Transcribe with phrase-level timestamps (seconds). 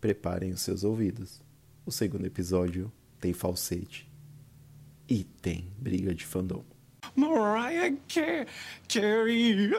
[0.00, 1.42] preparem os seus ouvidos.
[1.84, 4.10] O segundo episódio tem falsete
[5.08, 6.64] e tem briga de fandom.
[7.16, 7.96] Mariah
[8.88, 9.70] Carey.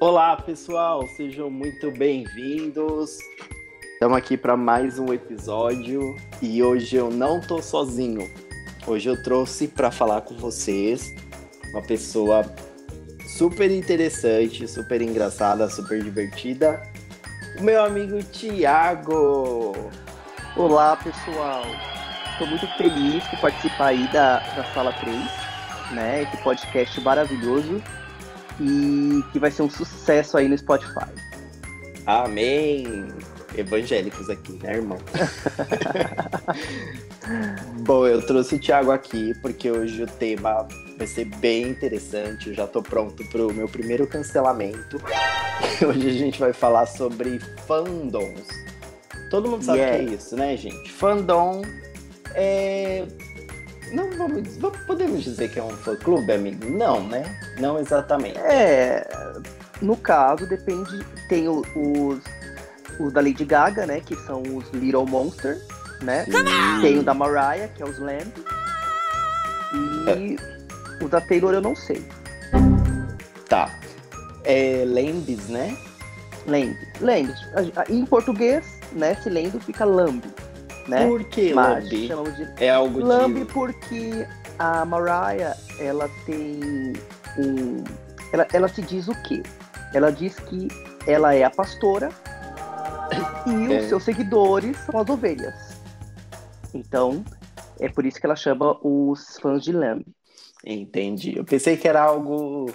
[0.00, 3.18] Olá, pessoal, sejam muito bem-vindos.
[3.92, 8.28] Estamos aqui para mais um episódio e hoje eu não tô sozinho.
[8.84, 11.14] Hoje eu trouxe para falar com vocês
[11.72, 12.44] uma pessoa
[13.26, 16.82] super interessante, super engraçada, super divertida.
[17.58, 19.90] O meu amigo Tiago.
[20.56, 21.64] Olá, pessoal.
[22.32, 25.16] Estou muito feliz por participar aí da, da Sala 3,
[25.92, 26.22] né?
[26.22, 27.82] Esse podcast maravilhoso
[28.60, 31.10] e que vai ser um sucesso aí no Spotify.
[32.06, 33.08] Amém!
[33.56, 34.98] Evangélicos aqui, né, irmão?
[37.84, 40.66] Bom, eu trouxe o Thiago aqui porque hoje o tema
[41.02, 42.50] vai ser bem interessante.
[42.50, 45.02] Eu já tô pronto pro meu primeiro cancelamento.
[45.84, 48.46] Hoje a gente vai falar sobre fandoms.
[49.28, 50.04] Todo mundo sabe o Yeah.
[50.04, 50.92] que é isso, né, gente?
[50.92, 51.62] Fandom
[52.34, 53.04] é.
[53.92, 56.70] Não vamos, Podemos dizer que é um fã-clube, amigo?
[56.70, 57.38] Não, né?
[57.58, 58.38] Não exatamente.
[58.38, 59.06] É,
[59.82, 61.04] no caso, depende.
[61.28, 61.66] Tem os,
[63.00, 64.00] os da Lady Gaga, né?
[64.00, 65.58] Que são os Little Monster,
[66.00, 66.24] né?
[66.80, 68.32] Tem o da Mariah, que é os Lamb.
[69.74, 70.61] E
[71.02, 72.04] o da Taylor eu não sei.
[73.48, 73.70] Tá.
[74.44, 75.76] É Lambis, né?
[76.46, 76.76] Lamb.
[77.00, 77.30] Lamb.
[77.54, 79.14] A- a- Em português, né?
[79.16, 80.22] Se lendo, fica Lamb.
[80.88, 81.06] Né?
[81.06, 81.88] Por que chamamos
[82.36, 83.04] de É algo de.
[83.06, 84.26] Lambe porque
[84.58, 86.92] a Mariah, ela tem
[87.38, 87.84] um...
[88.32, 89.42] Ela, ela se diz o quê?
[89.94, 90.66] Ela diz que
[91.06, 92.08] ela é a pastora
[93.46, 93.78] e É.
[93.80, 95.54] os seus seguidores são as ovelhas.
[96.74, 97.24] Então,
[97.78, 100.06] é por isso que ela chama os fãs de Lambe.
[100.64, 101.36] Entendi.
[101.36, 102.66] Eu pensei que era algo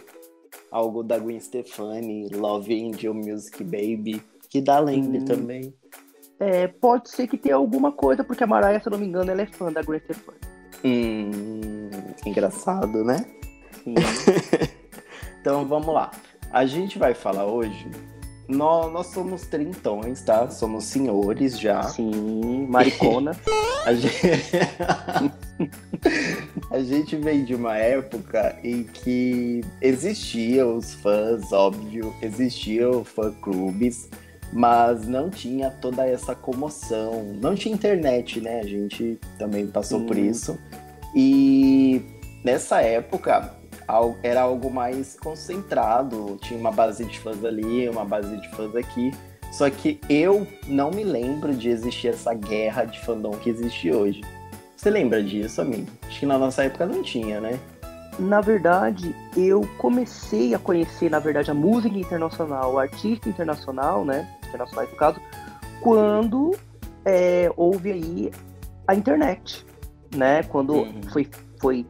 [0.72, 5.26] algo da Gwen Stefani, Love Angel Music Baby, que dá Lamb Hum.
[5.26, 5.74] também.
[6.40, 9.32] É, pode ser que tenha alguma coisa, porque a Mariah, se eu não me engano,
[9.32, 10.38] ela é fã da Gwen Stefani.
[10.86, 11.90] Hum,
[12.26, 13.26] engraçado, né?
[15.42, 16.12] Então vamos lá.
[16.52, 17.90] A gente vai falar hoje.
[18.48, 20.50] Nós, nós somos trintões, tá?
[20.50, 21.84] Somos senhores já.
[21.84, 23.36] Sim, maricona.
[23.86, 24.20] A gente...
[26.70, 34.10] a gente vem de uma época em que existiam os fãs, óbvio, existiam fã-clubes,
[34.52, 37.34] mas não tinha toda essa comoção.
[37.42, 38.60] Não tinha internet, né?
[38.60, 40.30] A gente também passou por Sim.
[40.30, 40.60] isso.
[41.16, 42.02] E
[42.44, 43.56] nessa época
[44.22, 49.12] era algo mais concentrado, tinha uma base de fãs ali, uma base de fãs aqui.
[49.52, 54.22] Só que eu não me lembro de existir essa guerra de fandom que existe hoje.
[54.76, 55.88] Você lembra disso, amigo?
[56.06, 57.58] Acho que na nossa época não tinha, né?
[58.20, 64.28] Na verdade, eu comecei a conhecer, na verdade, a música internacional, o artista internacional, né?
[64.48, 65.20] Internacionais no caso,
[65.82, 66.52] quando
[67.06, 68.32] é, houve aí
[68.88, 69.66] a internet,
[70.16, 70.44] né?
[70.44, 71.02] Quando Uhum.
[71.12, 71.28] foi,
[71.60, 71.86] foi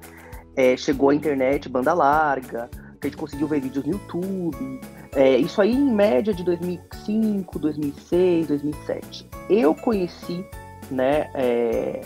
[0.58, 2.70] é, chegou a internet, banda larga,
[3.00, 4.82] que a gente conseguiu ver vídeos no YouTube.
[5.16, 9.30] É, isso aí em média de 2005, 2006, 2007.
[9.50, 10.44] Eu conheci,
[10.92, 11.30] né?
[11.36, 12.02] é,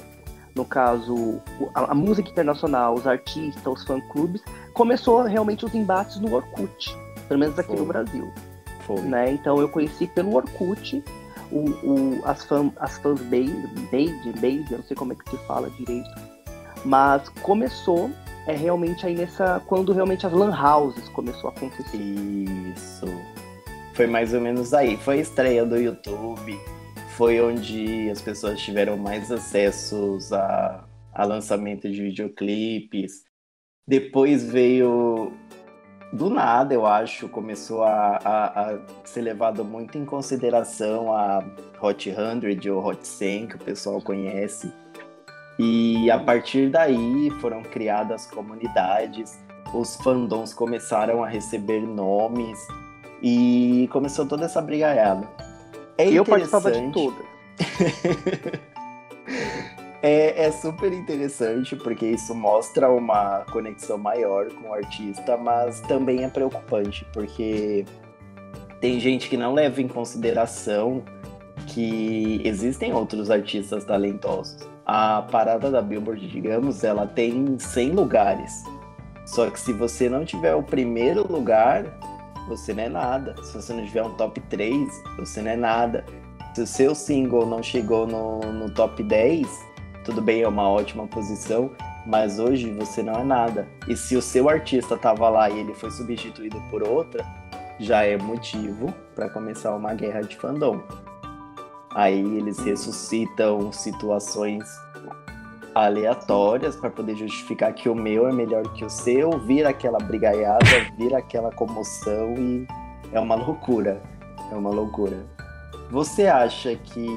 [0.55, 1.41] no caso,
[1.73, 4.41] a, a música internacional, os artistas, os fã-clubes,
[4.73, 6.95] começou realmente os embates no Orkut,
[7.29, 7.79] pelo menos aqui Foi.
[7.79, 8.29] no Brasil,
[8.85, 9.01] Foi.
[9.01, 9.31] né?
[9.31, 11.01] Então eu conheci pelo Orkut
[11.51, 13.53] o, o- as, fã, as fãs base,
[13.89, 16.09] base, eu não sei como é que se fala direito,
[16.83, 18.09] mas começou
[18.51, 21.97] é realmente aí nessa, quando realmente as lan houses começou a acontecer.
[21.97, 23.05] Isso.
[23.93, 24.97] Foi mais ou menos aí.
[24.97, 26.57] Foi a estreia do YouTube.
[27.17, 33.23] Foi onde as pessoas tiveram mais acessos a, a lançamento de videoclipes.
[33.87, 35.33] Depois veio.
[36.13, 41.41] Do nada, eu acho, começou a, a- a ser levado muito em consideração a
[41.81, 44.73] Hot 100 ou Hot 100, que o pessoal conhece.
[45.63, 49.39] E a partir daí foram criadas comunidades,
[49.71, 52.57] os fandoms começaram a receber nomes
[53.21, 55.29] e começou toda essa brigaiada.
[55.99, 57.15] É eu participava de interessante.
[57.55, 58.71] todas.
[60.03, 66.23] É, é super interessante porque isso mostra uma conexão maior com o artista, mas também
[66.23, 67.85] é preocupante porque
[68.79, 71.03] tem gente que não leva em consideração
[71.67, 74.70] que existem outros artistas talentosos.
[74.93, 78.65] A parada da Billboard, digamos, ela tem 100 lugares.
[79.25, 81.85] Só que se você não tiver o primeiro lugar,
[82.49, 83.41] você não é nada.
[83.41, 86.03] Se você não tiver um top 3, você não é nada.
[86.53, 89.47] Se o seu single não chegou no, no top 10,
[90.03, 91.71] tudo bem, é uma ótima posição,
[92.05, 93.69] Mas hoje você não é nada.
[93.87, 97.25] E se o seu artista tava lá e ele foi substituído por outra,
[97.79, 100.81] já é motivo para começar uma guerra de fandom.
[101.93, 104.63] Aí eles ressuscitam situações
[105.75, 110.65] aleatórias para poder justificar que o meu é melhor que o seu, vira aquela brigaiada,
[110.97, 112.67] vira aquela comoção e
[113.11, 114.01] é uma loucura.
[114.51, 115.25] É uma loucura.
[115.89, 117.07] Você acha que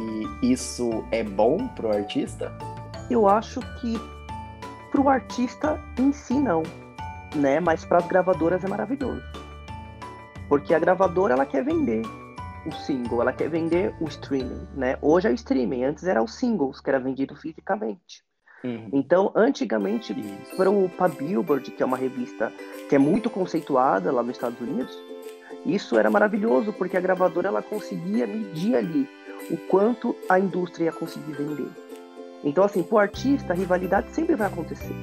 [0.43, 2.53] isso é bom pro artista?
[3.11, 3.99] Eu acho que
[4.91, 6.63] pro artista em si não,
[7.35, 7.61] né?
[7.61, 9.23] Mas para as gravadoras é maravilhoso.
[10.49, 12.03] Porque a gravadora ela quer vender
[12.67, 14.97] o single, ela quer vender o streaming, né?
[15.03, 18.23] Hoje é o streaming, antes era os singles que era vendido fisicamente.
[18.65, 18.89] Uhum.
[18.93, 20.15] Então, antigamente,
[20.57, 20.71] para
[21.05, 22.51] a Billboard, que é uma revista
[22.89, 24.97] que é muito conceituada lá nos Estados Unidos,
[25.67, 29.09] isso era maravilhoso porque a gravadora ela conseguia medir ali
[29.51, 31.69] o quanto a indústria ia conseguir vender.
[32.43, 34.95] Então, assim, para o artista, a rivalidade sempre vai acontecer.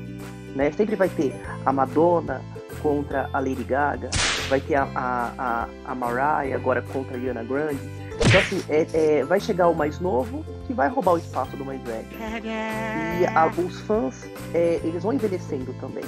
[0.56, 0.72] Né?
[0.72, 1.34] Sempre vai ter
[1.66, 2.42] a Madonna
[2.82, 4.10] contra a Lady Gaga,
[4.50, 7.80] vai ter a, a, a, a Mariah agora contra a Ariana Grande.
[8.26, 11.66] Então, assim, é, é, vai chegar o mais novo que vai roubar o espaço do
[11.66, 12.08] mais velho.
[13.20, 16.04] E a, os fãs, é, eles vão envelhecendo também,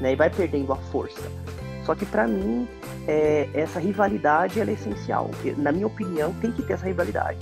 [0.00, 0.12] né?
[0.12, 1.30] E vai perdendo a força.
[1.84, 2.68] Só que para mim,
[3.06, 5.30] é, essa rivalidade é essencial.
[5.56, 7.38] Na minha opinião, tem que ter essa rivalidade.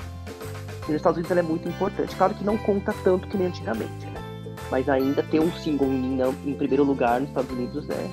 [0.88, 2.14] E nos Estados Unidos ela é muito importante.
[2.14, 4.22] Claro que não conta tanto que nem antigamente, né?
[4.70, 8.08] Mas ainda ter um single em, em primeiro lugar nos Estados Unidos é,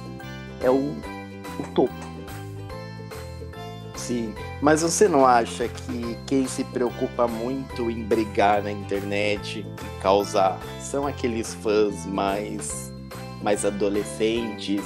[0.64, 0.96] é o,
[1.60, 1.94] o topo.
[3.96, 10.02] Sim, mas você não acha que quem se preocupa muito em brigar na internet, em
[10.02, 12.92] causar, são aqueles fãs mais,
[13.42, 14.82] mais adolescentes,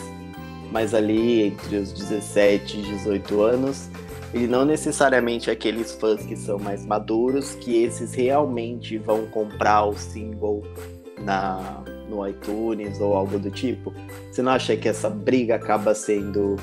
[0.72, 3.90] mais ali entre os 17 e 18 anos,
[4.34, 9.98] e não necessariamente aqueles fãs que são mais maduros, que esses realmente vão comprar o
[9.98, 10.62] single
[11.20, 13.94] na, no iTunes ou algo do tipo?
[14.32, 16.58] Você não acha que essa briga acaba sendo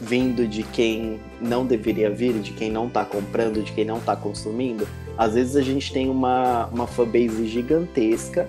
[0.00, 4.14] vindo de quem não deveria vir, de quem não tá comprando, de quem não tá
[4.14, 4.86] consumindo.
[5.16, 8.48] Às vezes a gente tem uma, uma fanbase gigantesca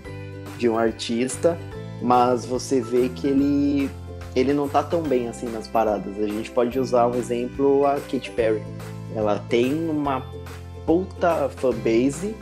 [0.58, 1.58] de um artista,
[2.02, 3.90] mas você vê que ele,
[4.36, 6.18] ele não tá tão bem assim nas paradas.
[6.20, 8.64] A gente pode usar um exemplo a Katy Perry.
[9.16, 10.24] Ela tem uma
[10.86, 12.36] puta fanbase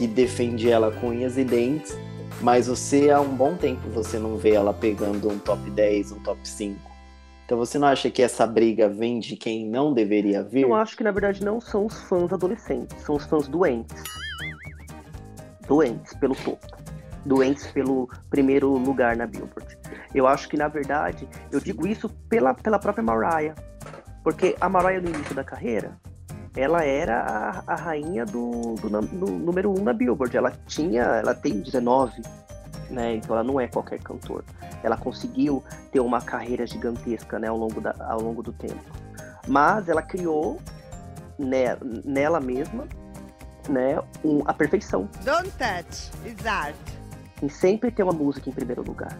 [0.00, 1.94] que defende ela com unhas e dentes,
[2.40, 6.20] mas você há um bom tempo você não vê ela pegando um top 10, um
[6.20, 6.90] top 5
[7.50, 10.62] então você não acha que essa briga vem de quem não deveria vir?
[10.62, 14.04] Eu acho que na verdade não são os fãs adolescentes, são os fãs doentes.
[15.66, 16.64] Doentes pelo topo.
[17.26, 19.76] Doentes pelo primeiro lugar na Billboard.
[20.14, 23.56] Eu acho que na verdade, eu digo isso pela, pela própria Mariah.
[24.22, 25.98] Porque a Mariah no início da carreira,
[26.56, 27.20] ela era
[27.66, 30.36] a, a rainha do, do, do, número um da Billboard.
[30.36, 32.22] Ela tinha, ela tem 19,
[32.90, 33.14] né?
[33.16, 34.44] Então ela não é qualquer cantor.
[34.82, 35.62] Ela conseguiu
[35.92, 38.82] ter uma carreira gigantesca, né, ao longo, da, ao longo do tempo.
[39.46, 40.58] Mas ela criou
[41.38, 42.86] né, nela mesma,
[43.68, 45.08] né, um, a perfeição.
[45.24, 46.76] Don't touch, is art.
[47.42, 49.16] Em sempre ter uma música em primeiro lugar.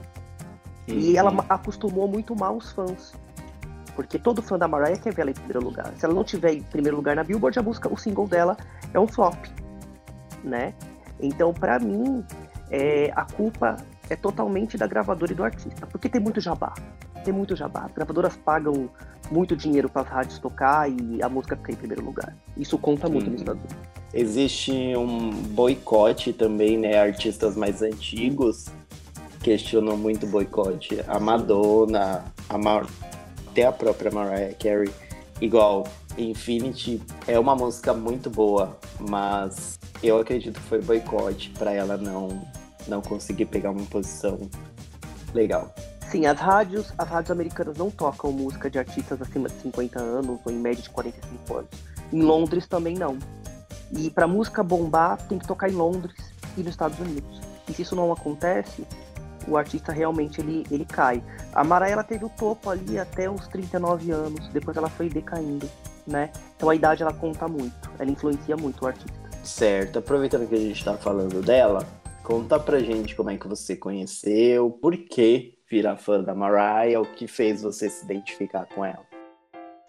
[0.89, 0.99] Uhum.
[0.99, 3.13] E ela acostumou muito mal os fãs.
[3.95, 5.93] Porque todo fã da Mariah quer ver ela em primeiro lugar.
[5.97, 8.57] Se ela não tiver em primeiro lugar na Billboard, a música, o single dela
[8.93, 9.37] é um flop,
[10.45, 10.75] né?
[11.21, 12.25] Então, para mim,
[12.71, 13.77] é, a culpa
[14.09, 16.73] é totalmente da gravadora e do artista, porque tem muito jabá.
[17.25, 17.85] Tem muito jabá.
[17.85, 18.89] As gravadoras pagam
[19.31, 22.35] muito dinheiro para as rádios tocar e a música fica em primeiro lugar.
[22.57, 23.89] Isso conta muito nos Estados Unidos.
[24.13, 26.99] Existe um boicote também, né?
[26.99, 28.67] Artistas mais antigos
[29.43, 31.03] questionam muito o boicote.
[31.07, 32.87] A Madonna, a Mar...
[33.51, 34.91] até a própria Mariah Carey.
[35.41, 41.97] Igual, Infinity é uma música muito boa, mas eu acredito que foi boicote para ela
[41.97, 42.43] não
[42.89, 44.39] não conseguir pegar uma posição
[45.35, 45.73] legal.
[46.11, 50.41] Sim, as rádios, as rádios americanas não tocam música de artistas acima de 50 anos
[50.45, 51.71] ou em média de 45 anos.
[52.13, 53.19] Em Londres também não.
[53.93, 56.17] E para música bombar, tem que tocar em Londres
[56.57, 57.41] e nos Estados Unidos.
[57.69, 58.85] E se isso não acontece,
[59.51, 61.23] o artista realmente ele, ele cai.
[61.53, 65.69] A Mariah ela teve o topo ali até os 39 anos, depois ela foi decaindo,
[66.07, 66.31] né?
[66.57, 69.19] Então a idade ela conta muito, ela influencia muito o artista.
[69.43, 71.87] Certo, aproveitando que a gente está falando dela,
[72.31, 77.05] Conta pra gente como é que você conheceu, por que virar fã da Mariah, o
[77.05, 79.05] que fez você se identificar com ela.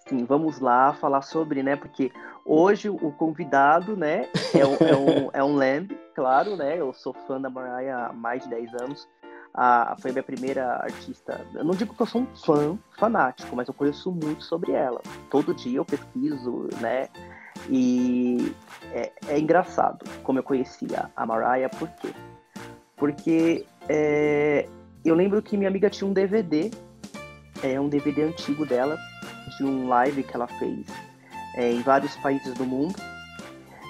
[0.08, 1.75] Sim, vamos lá falar sobre, né?
[1.75, 2.12] Porque
[2.44, 6.80] hoje o convidado, né, é um, é um, é um Lamb, claro, né?
[6.80, 9.08] Eu sou fã da Mariah há mais de 10 anos.
[9.53, 11.46] A, foi minha primeira artista.
[11.53, 15.01] Eu não digo que eu sou um fã fanático, mas eu conheço muito sobre ela.
[15.29, 17.10] Todo dia eu pesquiso, né?
[17.70, 18.53] E
[18.93, 22.13] é, é engraçado como eu conhecia a Mariah, por quê?
[22.96, 24.67] Porque é,
[25.03, 26.72] eu lembro que minha amiga tinha um DVD,
[27.63, 28.98] é um DVD antigo dela,
[29.58, 30.86] de um live que ela fez
[31.55, 32.96] é, em vários países do mundo.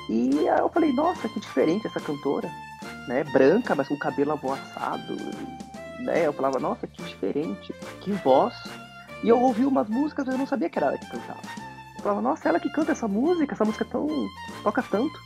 [0.10, 2.50] E eu falei, nossa, que diferente essa cantora,
[3.08, 3.24] né?
[3.26, 5.16] Branca, mas com o cabelo avoaçado,
[6.00, 6.26] né?
[6.26, 8.54] Eu falava, nossa, que diferente, que voz.
[9.24, 11.40] E eu ouvi umas músicas, mas eu não sabia que era ela que cantava.
[11.96, 14.08] Eu falava, nossa, ela que canta essa música, essa música tão.
[14.64, 15.20] toca tanto.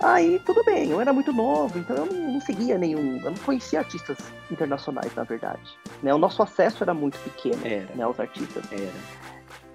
[0.00, 3.16] Aí tudo bem, eu era muito novo, então eu não, não, seguia nenhum.
[3.16, 4.16] Eu não conhecia artistas
[4.50, 5.76] internacionais, na verdade.
[6.02, 6.14] Né?
[6.14, 7.92] O nosso acesso era muito pequeno Era.
[7.94, 8.64] né, aos artistas.
[8.70, 8.92] Era.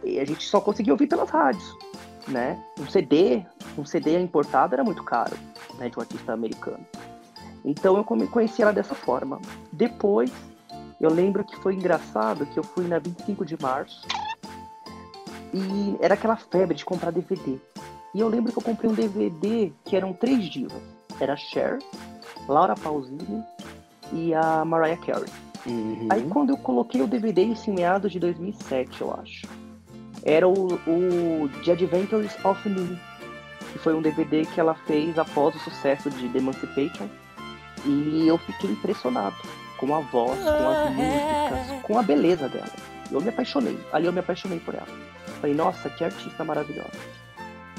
[0.03, 1.77] E a gente só conseguia ouvir pelas rádios.
[2.27, 2.57] Né?
[2.79, 3.43] Um CD,
[3.77, 5.35] um CD importado era muito caro,
[5.77, 6.85] né, de um artista americano.
[7.65, 9.39] Então eu conheci ela dessa forma.
[9.71, 10.31] Depois,
[10.99, 14.05] eu lembro que foi engraçado que eu fui na 25 de março
[15.53, 17.59] e era aquela febre de comprar DVD.
[18.13, 20.81] E eu lembro que eu comprei um DVD que eram três divas.
[21.19, 21.79] Era Cher,
[22.47, 23.43] Laura Pausini
[24.11, 25.29] e a Mariah Carey.
[25.65, 26.07] Uhum.
[26.09, 29.47] Aí quando eu coloquei o DVD, isso em meados de 2007, eu acho.
[30.23, 32.99] Era o, o The Adventures of Me,
[33.73, 37.07] que foi um DVD que ela fez após o sucesso de The Emancipation.
[37.83, 39.35] E eu fiquei impressionado
[39.77, 42.69] com a voz, com as músicas, com a beleza dela.
[43.11, 43.77] Eu me apaixonei.
[43.91, 44.87] Ali eu me apaixonei por ela.
[45.41, 46.91] Falei, nossa, que artista maravilhosa.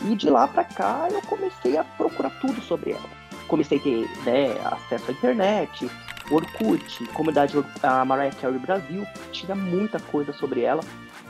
[0.04, 3.08] E de lá pra cá eu comecei a procurar tudo sobre ela.
[3.46, 5.88] Comecei a ter né, acesso à internet,
[6.30, 10.82] Orkut, comunidade a Mariah Carey Brasil, tinha muita coisa sobre ela.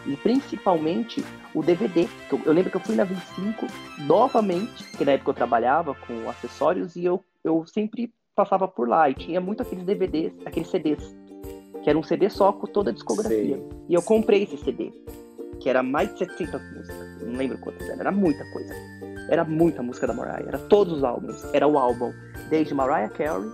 [0.07, 2.07] E principalmente o DVD.
[2.29, 3.67] que Eu, eu lembro que eu fui na 25
[4.01, 9.09] novamente, porque na época eu trabalhava com acessórios e eu, eu sempre passava por lá.
[9.09, 11.15] E tinha muito aqueles DVDs, aqueles CDs,
[11.83, 13.57] que era um CD só com toda a discografia.
[13.57, 13.69] Sei.
[13.89, 14.93] E eu comprei esse CD,
[15.61, 17.23] que era mais de 700 músicas.
[17.23, 18.75] Não lembro quantas era, era muita coisa.
[19.31, 21.43] Era muita música da Mariah, era todos os álbuns.
[21.55, 22.13] Era o álbum
[22.51, 23.49] desde Mariah Carey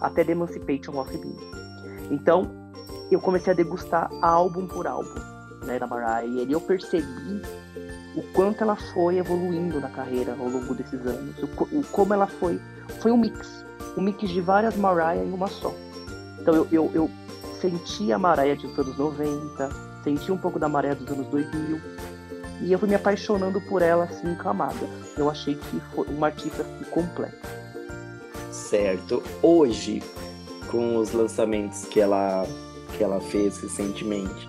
[0.00, 1.34] até The Emancipation of Me.
[2.10, 2.50] Então,
[3.10, 5.14] eu comecei a degustar álbum por álbum,
[5.64, 6.24] né, da Mariah.
[6.24, 7.42] E ali eu percebi
[8.14, 11.34] o quanto ela foi evoluindo na carreira ao longo desses anos.
[11.42, 12.60] O, o- como ela foi...
[13.00, 13.64] Foi um mix.
[13.96, 15.74] Um mix de várias Mariah em uma só.
[16.40, 17.10] Então, eu, eu, eu
[17.60, 19.68] senti a Mariah dos anos 90,
[20.04, 21.80] senti um pouco da Mariah dos anos 2000.
[22.60, 24.74] E eu fui me apaixonando por ela, assim, camada.
[25.16, 27.36] Eu achei que foi uma artista assim, completa.
[28.50, 29.22] Certo.
[29.42, 30.02] Hoje,
[30.70, 32.46] com os lançamentos que ela,
[32.96, 34.48] que ela fez recentemente,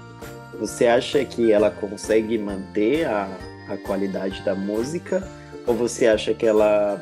[0.60, 3.30] você acha que ela consegue manter a,
[3.70, 5.28] a qualidade da música?
[5.68, 7.02] Ou você acha que ela,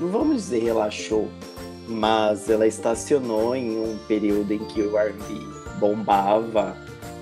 [0.00, 1.28] não vamos dizer relaxou,
[1.88, 5.34] mas ela estacionou em um período em que o R&B
[5.78, 6.76] bombava,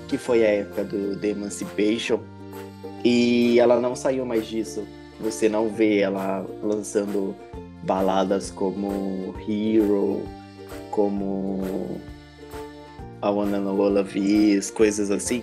[0.08, 2.20] que foi a época do The Emancipation,
[3.04, 4.86] e ela não saiu mais disso.
[5.20, 7.34] Você não vê ela lançando
[7.82, 10.22] baladas como Hero,
[10.90, 12.00] como
[13.22, 15.42] I Wanna Know of This, coisas assim.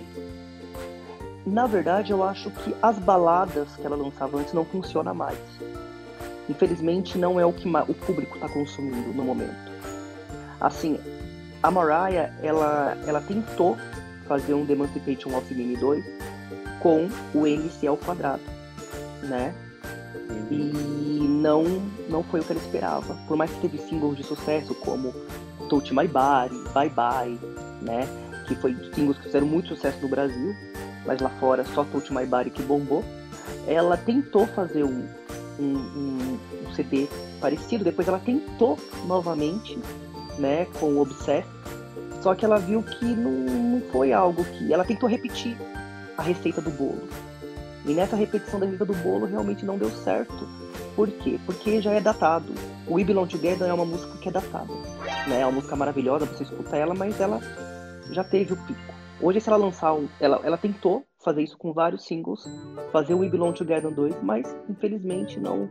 [1.46, 5.38] Na verdade, eu acho que as baladas que ela lançava antes não funcionam mais.
[6.48, 9.72] Infelizmente, não é o que o público está consumindo no momento.
[10.60, 10.98] Assim,
[11.62, 13.76] a Mariah, ela, ela tentou
[14.26, 16.04] fazer um The Emancipation of Me 2
[16.80, 18.42] com o MC ao quadrado,
[19.22, 19.54] né?
[20.50, 21.64] E não,
[22.08, 23.14] não foi o que ela esperava.
[23.28, 25.12] Por mais que teve singles de sucesso como
[25.68, 27.38] Touch My Body, Bye Bye,
[27.82, 28.06] né?
[28.46, 30.54] Que foi singles que fizeram muito sucesso no Brasil,
[31.04, 33.04] mas lá fora só Touch My Body que bombou.
[33.66, 35.08] Ela tentou fazer um,
[35.58, 37.08] um, um, um CD
[37.40, 39.78] parecido, depois ela tentou novamente,
[40.38, 40.66] né?
[40.78, 41.50] Com o Obsessed,
[42.20, 44.72] só que ela viu que não, não foi algo que.
[44.72, 45.56] Ela tentou repetir
[46.16, 47.08] a receita do bolo.
[47.84, 50.48] E nessa repetição da receita do bolo realmente não deu certo.
[50.96, 51.38] Por quê?
[51.44, 52.52] Porque já é datado.
[52.88, 54.72] O We Belong Together é uma música que é datada.
[55.28, 55.42] Né?
[55.42, 57.38] É uma música maravilhosa, você escuta ela, mas ela
[58.10, 58.96] já teve o pico.
[59.20, 60.08] Hoje, se ela lançar um.
[60.18, 62.44] Ela, ela tentou fazer isso com vários singles,
[62.92, 65.68] fazer o We Belong Together 2, mas infelizmente não,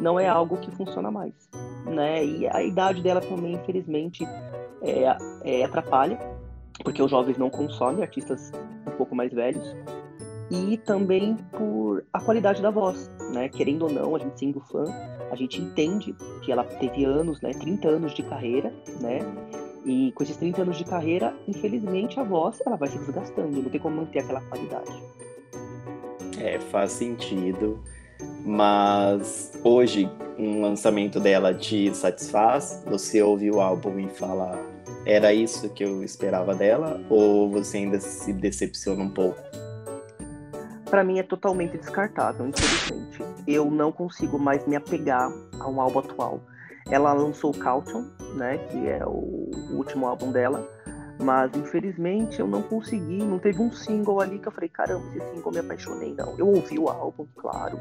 [0.00, 1.34] não é algo que funciona mais.
[1.84, 2.24] Né?
[2.24, 4.24] E a idade dela também, infelizmente,
[4.80, 6.18] é, é, atrapalha,
[6.84, 8.52] porque os jovens não consomem artistas
[8.86, 9.74] um pouco mais velhos.
[10.52, 13.48] E também por a qualidade da voz, né?
[13.48, 14.84] Querendo ou não, a gente sendo fã,
[15.30, 17.54] a gente entende que ela teve anos, né?
[17.54, 19.20] 30 anos de carreira, né?
[19.86, 23.70] E com esses 30 anos de carreira, infelizmente a voz ela vai se desgastando, não
[23.70, 25.02] tem como manter aquela qualidade.
[26.38, 27.82] É, faz sentido.
[28.44, 32.84] Mas hoje, um lançamento dela te satisfaz?
[32.88, 34.58] Você ouve o álbum e fala,
[35.06, 37.00] era isso que eu esperava dela?
[37.08, 39.61] Ou você ainda se decepciona um pouco?
[40.92, 43.24] Para mim é totalmente descartável, infelizmente.
[43.46, 46.42] Eu não consigo mais me apegar a um álbum atual.
[46.90, 50.68] Ela lançou Caution, né, que é o, último álbum dela,
[51.18, 55.34] mas infelizmente eu não consegui, não teve um single ali que eu falei, caramba, esse
[55.34, 56.38] single me apaixonei, não.
[56.38, 57.80] Eu ouvi o álbum, claro,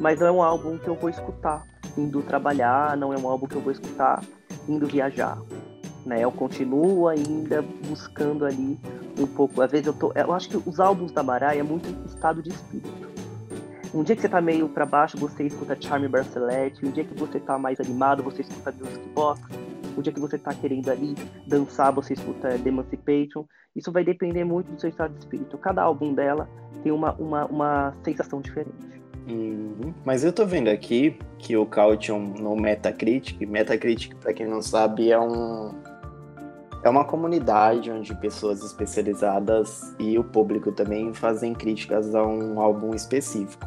[0.00, 1.62] mas não é um álbum que eu vou escutar
[1.94, 4.22] indo trabalhar, não é um álbum que eu vou escutar
[4.66, 5.36] indo viajar.
[6.06, 6.20] Né?
[6.20, 8.78] Eu continuo ainda buscando ali
[9.18, 9.60] um pouco.
[9.60, 10.12] Às vezes eu tô.
[10.14, 13.06] Eu acho que os álbuns da Mariah é muito estado de espírito.
[13.92, 16.86] Um dia que você tá meio para baixo, você escuta Charme Bracelet.
[16.86, 19.40] Um dia que você tá mais animado, você escuta Music Box.
[19.98, 21.14] Um dia que você tá querendo ali
[21.46, 23.44] dançar, você escuta The Emancipation.
[23.74, 25.58] Isso vai depender muito do seu estado de espírito.
[25.58, 26.48] Cada álbum dela
[26.82, 28.96] tem uma, uma, uma sensação diferente.
[29.28, 29.92] Uhum.
[30.04, 35.10] Mas eu tô vendo aqui que o Caution no Metacritic, Metacritic, para quem não sabe,
[35.10, 35.74] é um
[36.86, 42.94] é uma comunidade onde pessoas especializadas e o público também fazem críticas a um álbum
[42.94, 43.66] específico.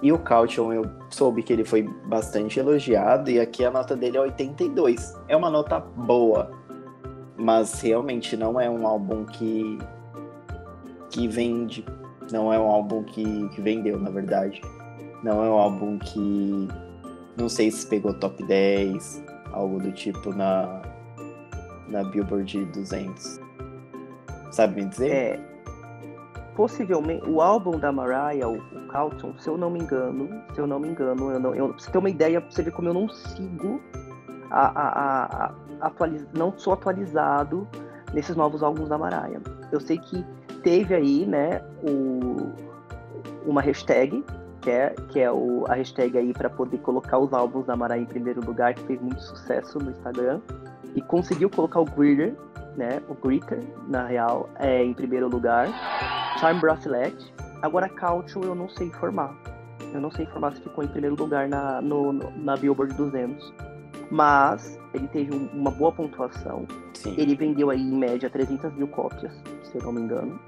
[0.00, 4.18] E o Caution eu soube que ele foi bastante elogiado e aqui a nota dele
[4.18, 5.18] é 82.
[5.26, 6.52] É uma nota boa,
[7.36, 9.76] mas realmente não é um álbum que
[11.10, 11.84] que vende,
[12.30, 14.62] não é um álbum que, que vendeu, na verdade.
[15.24, 16.68] Não é um álbum que.
[17.36, 20.82] Não sei se pegou top 10, algo do tipo na,
[21.90, 23.40] na Billboard 200.
[24.50, 25.10] Sabe me dizer?
[25.10, 25.50] É.
[26.54, 30.66] Possivelmente, o álbum da Mariah, o, o Calton, se eu não me engano, se eu
[30.66, 32.88] não me engano, eu não, eu, pra você ter uma ideia, pra você ver como
[32.88, 33.80] eu não sigo
[34.50, 37.66] a, a, a, atualiz, não sou atualizado
[38.12, 39.40] nesses novos álbuns da Mariah.
[39.70, 40.24] Eu sei que
[40.62, 42.52] teve aí, né, o,
[43.46, 44.22] uma hashtag
[44.60, 47.96] que é, que é o, a hashtag aí para poder colocar os álbuns da Mara
[47.96, 50.40] em primeiro lugar, que fez muito sucesso no Instagram.
[50.94, 52.34] E conseguiu colocar o Greeter,
[52.76, 53.00] né?
[53.08, 55.68] O Greeter, na real, é, em primeiro lugar.
[56.38, 57.16] Charm Bracelet.
[57.62, 59.34] Agora, Caution eu não sei informar.
[59.92, 63.52] Eu não sei informar se ficou em primeiro lugar na, no, na Billboard 200.
[64.10, 66.66] Mas ele teve um, uma boa pontuação.
[66.94, 67.14] Sim.
[67.16, 69.32] Ele vendeu aí, em média, 300 mil cópias,
[69.62, 70.38] se eu não me engano.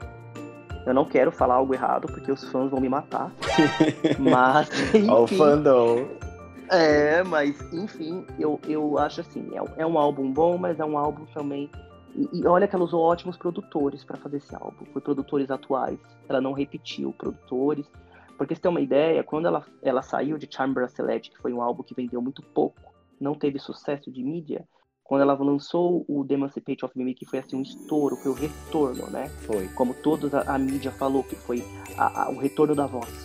[0.85, 3.33] Eu não quero falar algo errado, porque os fãs vão me matar.
[4.19, 5.09] mas, enfim.
[5.09, 6.09] Ó, o fandom.
[6.73, 10.97] É, mas, enfim, eu, eu acho assim, é, é um álbum bom, mas é um
[10.97, 11.71] álbum também.
[12.15, 14.87] E, e olha que ela usou ótimos produtores para fazer esse álbum.
[14.91, 15.99] Foi produtores atuais.
[16.27, 17.87] Ela não repetiu produtores.
[18.39, 21.61] Porque você tem uma ideia, quando ela, ela saiu de Charm Bracelet, que foi um
[21.61, 22.81] álbum que vendeu muito pouco,
[23.21, 24.67] não teve sucesso de mídia,
[25.05, 28.35] quando ela lançou o The Emancipation of Mimi, que foi assim um estouro, foi o
[28.35, 29.29] retorno, né?
[29.47, 29.69] Foi.
[29.69, 31.63] Como toda a, a mídia falou, que foi
[31.99, 33.25] a, a, o retorno da voz,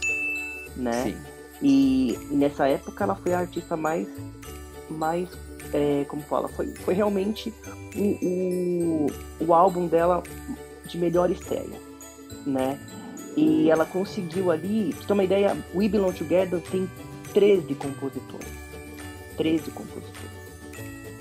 [0.76, 0.92] né?
[0.92, 1.37] Sim.
[1.62, 4.08] E, nessa época ela foi a artista mais,
[4.90, 5.30] mais
[5.74, 7.54] é, como fala, foi, foi realmente
[7.96, 9.08] o, o,
[9.48, 10.24] o álbum dela
[10.86, 11.80] de melhor estreia,
[12.46, 12.80] né?
[13.36, 16.90] E ela conseguiu ali, pra ter uma ideia, We Belong Together tem
[17.34, 18.48] 13 compositores.
[19.38, 20.38] 13 compositores.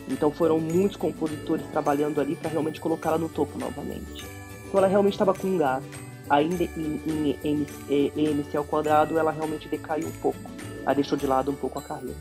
[0.09, 4.25] Então foram muitos compositores trabalhando ali para realmente colocá-la no topo novamente.
[4.67, 5.85] Então ela realmente estava com gás.
[6.29, 10.39] Ainda em, em, em, em MC ao quadrado, ela realmente decaiu um pouco.
[10.83, 12.17] Ela deixou de lado um pouco a carreira,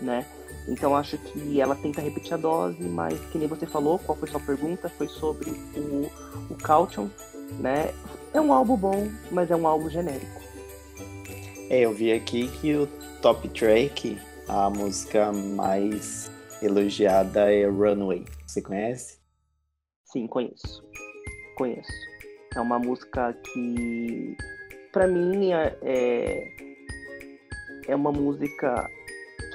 [0.00, 0.26] né?
[0.68, 4.28] Então acho que ela tenta repetir a dose, mas que nem você falou, qual foi
[4.28, 4.88] sua pergunta?
[4.88, 6.10] Foi sobre o,
[6.50, 7.08] o Caution,
[7.58, 7.92] né?
[8.32, 10.40] É um álbum bom, mas é um álbum genérico.
[11.68, 12.86] É, eu vi aqui que o
[13.20, 18.24] top track, a música mais elogiada é Runway.
[18.46, 19.18] Você conhece?
[20.04, 20.84] Sim, conheço.
[21.56, 22.11] Conheço.
[22.54, 24.36] É uma música que,
[24.92, 26.48] para mim, é, é,
[27.88, 28.90] é uma música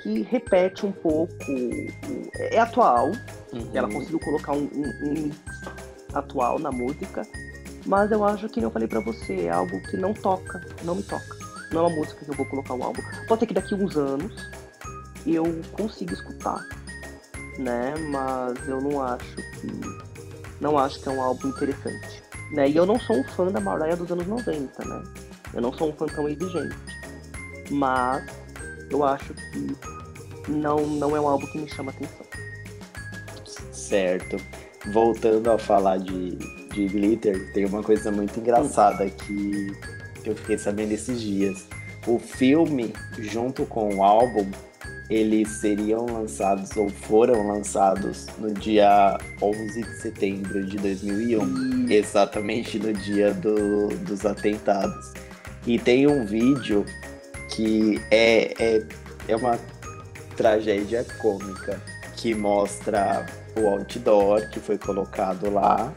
[0.02, 1.34] que repete um pouco.
[2.36, 3.12] É atual.
[3.54, 3.70] Uhum.
[3.74, 5.38] Ela conseguiu colocar um, um, um mix
[6.14, 7.22] atual na música.
[7.86, 11.04] Mas eu acho que, eu falei para você, é algo que não toca, não me
[11.04, 11.38] toca.
[11.72, 13.02] Não é uma música que eu vou colocar um álbum.
[13.28, 14.50] Pode ser que daqui a uns anos
[15.26, 16.66] eu consiga escutar
[17.60, 17.94] né?
[18.10, 19.68] Mas eu não acho que
[20.60, 22.70] não acho que é um álbum interessante, né?
[22.70, 25.04] E eu não sou um fã da Mariah dos anos 90, né?
[25.54, 26.76] Eu não sou um fã tão exigente,
[27.70, 28.26] mas
[28.90, 29.76] eu acho que
[30.50, 32.26] não não é um álbum que me chama atenção.
[33.72, 34.38] Certo.
[34.92, 36.36] Voltando a falar de,
[36.74, 39.10] de Glitter, tem uma coisa muito engraçada hum.
[39.10, 41.68] que eu fiquei sabendo esses dias.
[42.06, 44.50] O filme, junto com o álbum,
[45.10, 52.92] eles seriam lançados ou foram lançados no dia 11 de setembro de 2001, exatamente no
[52.92, 55.14] dia do, dos atentados.
[55.66, 56.86] E tem um vídeo
[57.50, 58.84] que é, é,
[59.28, 59.58] é uma
[60.36, 61.82] tragédia cômica
[62.16, 63.26] que mostra
[63.58, 65.94] o outdoor que foi colocado lá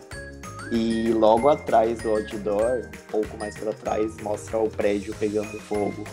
[0.70, 6.04] e logo atrás do outdoor, um pouco mais para trás, mostra o prédio pegando fogo.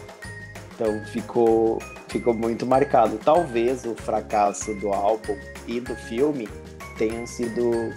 [0.73, 1.79] Então ficou
[2.17, 3.17] ficou muito marcado.
[3.19, 6.49] Talvez o fracasso do álbum e do filme
[6.97, 7.93] tenham sido,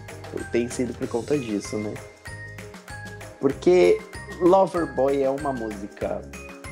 [0.52, 1.94] tenha sido por conta disso, né?
[3.40, 3.98] Porque
[4.40, 6.20] Loverboy é uma música,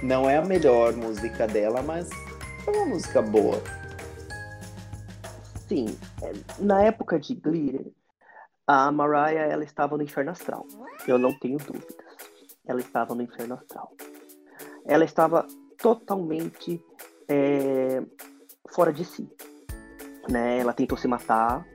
[0.03, 2.11] não é a melhor música dela, mas
[2.67, 3.61] é uma música boa.
[5.67, 5.87] Sim,
[6.23, 7.87] é, na época de Glitter,
[8.67, 10.67] a Mariah ela estava no inferno astral.
[11.07, 11.97] Eu não tenho dúvidas.
[12.67, 13.93] Ela estava no inferno astral.
[14.85, 15.47] Ela estava
[15.79, 16.83] totalmente
[17.29, 18.03] é,
[18.71, 19.29] fora de si.
[20.29, 20.59] Né?
[20.59, 21.67] Ela tentou se matar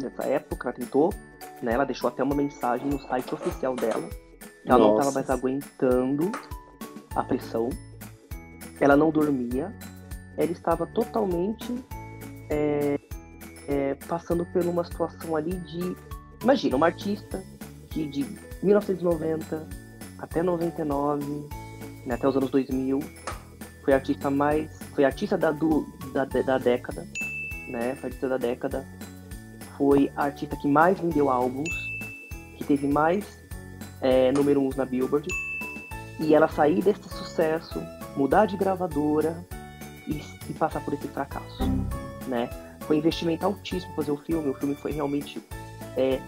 [0.00, 1.12] nessa época, ela tentou.
[1.62, 1.72] Né?
[1.72, 4.08] Ela deixou até uma mensagem no site oficial dela.
[4.64, 4.78] Ela Nossa.
[4.78, 6.30] não estava mais aguentando
[7.14, 7.68] a pressão.
[8.80, 9.74] Ela não dormia.
[10.36, 11.74] Ela estava totalmente
[12.48, 12.98] é,
[13.68, 15.96] é, passando por uma situação ali de.
[16.42, 17.42] Imagina, uma artista
[17.90, 18.24] que de
[18.62, 19.68] 1990
[20.18, 21.48] até 99,
[22.06, 22.98] né, até os anos 2000,
[23.84, 24.79] foi a artista mais.
[24.94, 27.06] Foi artista da, do, da, da década,
[27.68, 27.94] né?
[27.96, 28.86] Foi artista da década.
[29.76, 31.70] Foi a artista que mais vendeu álbuns,
[32.56, 33.24] que teve mais
[34.00, 35.28] é, número uns na Billboard.
[36.18, 37.82] E ela sair desse sucesso,
[38.16, 39.42] mudar de gravadora
[40.06, 41.64] e, e passar por esse fracasso,
[42.26, 42.50] né?
[42.80, 44.50] Foi um investimento altíssimo fazer o filme.
[44.50, 45.40] O filme foi realmente
[45.96, 46.20] é,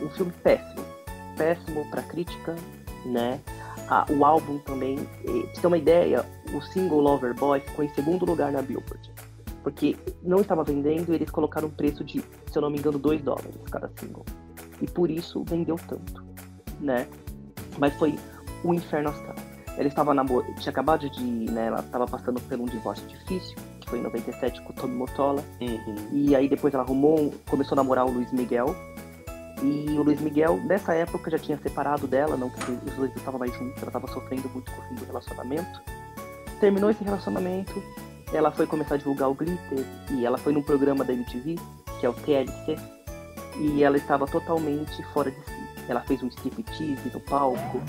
[0.00, 0.84] um filme péssimo.
[1.36, 2.54] Péssimo para crítica,
[3.04, 3.40] né?
[4.16, 4.96] O álbum também.
[5.04, 9.12] Pra você ter uma ideia, o single Lover Boy ficou em segundo lugar na Billboard.
[9.62, 13.22] Porque não estava vendendo, eles colocaram um preço de, se eu não me engano, 2
[13.22, 14.24] dólares cada single.
[14.80, 16.22] E por isso vendeu tanto,
[16.80, 17.08] né?
[17.78, 18.16] Mas foi
[18.62, 19.34] o inferno astral.
[19.76, 23.90] Ela estava namorando, tinha acabado de, né, ela estava passando por um divórcio difícil, que
[23.90, 25.44] foi em 97 com o Tommy Motola.
[25.60, 25.96] Uhum.
[26.12, 28.74] E aí depois ela arrumou, começou a namorar o Luiz Miguel.
[29.62, 33.40] E o Luiz Miguel, nessa época, já tinha separado dela, não que os dois estavam
[33.40, 35.82] mais juntos, ela estava sofrendo muito com o fim do relacionamento.
[36.60, 37.82] Terminou esse relacionamento,
[38.32, 41.56] ela foi começar a divulgar o Glitter, e ela foi num programa da MTV,
[42.00, 42.76] que é o TLC,
[43.58, 45.66] e ela estava totalmente fora de si.
[45.88, 47.80] Ela fez um striptease no palco,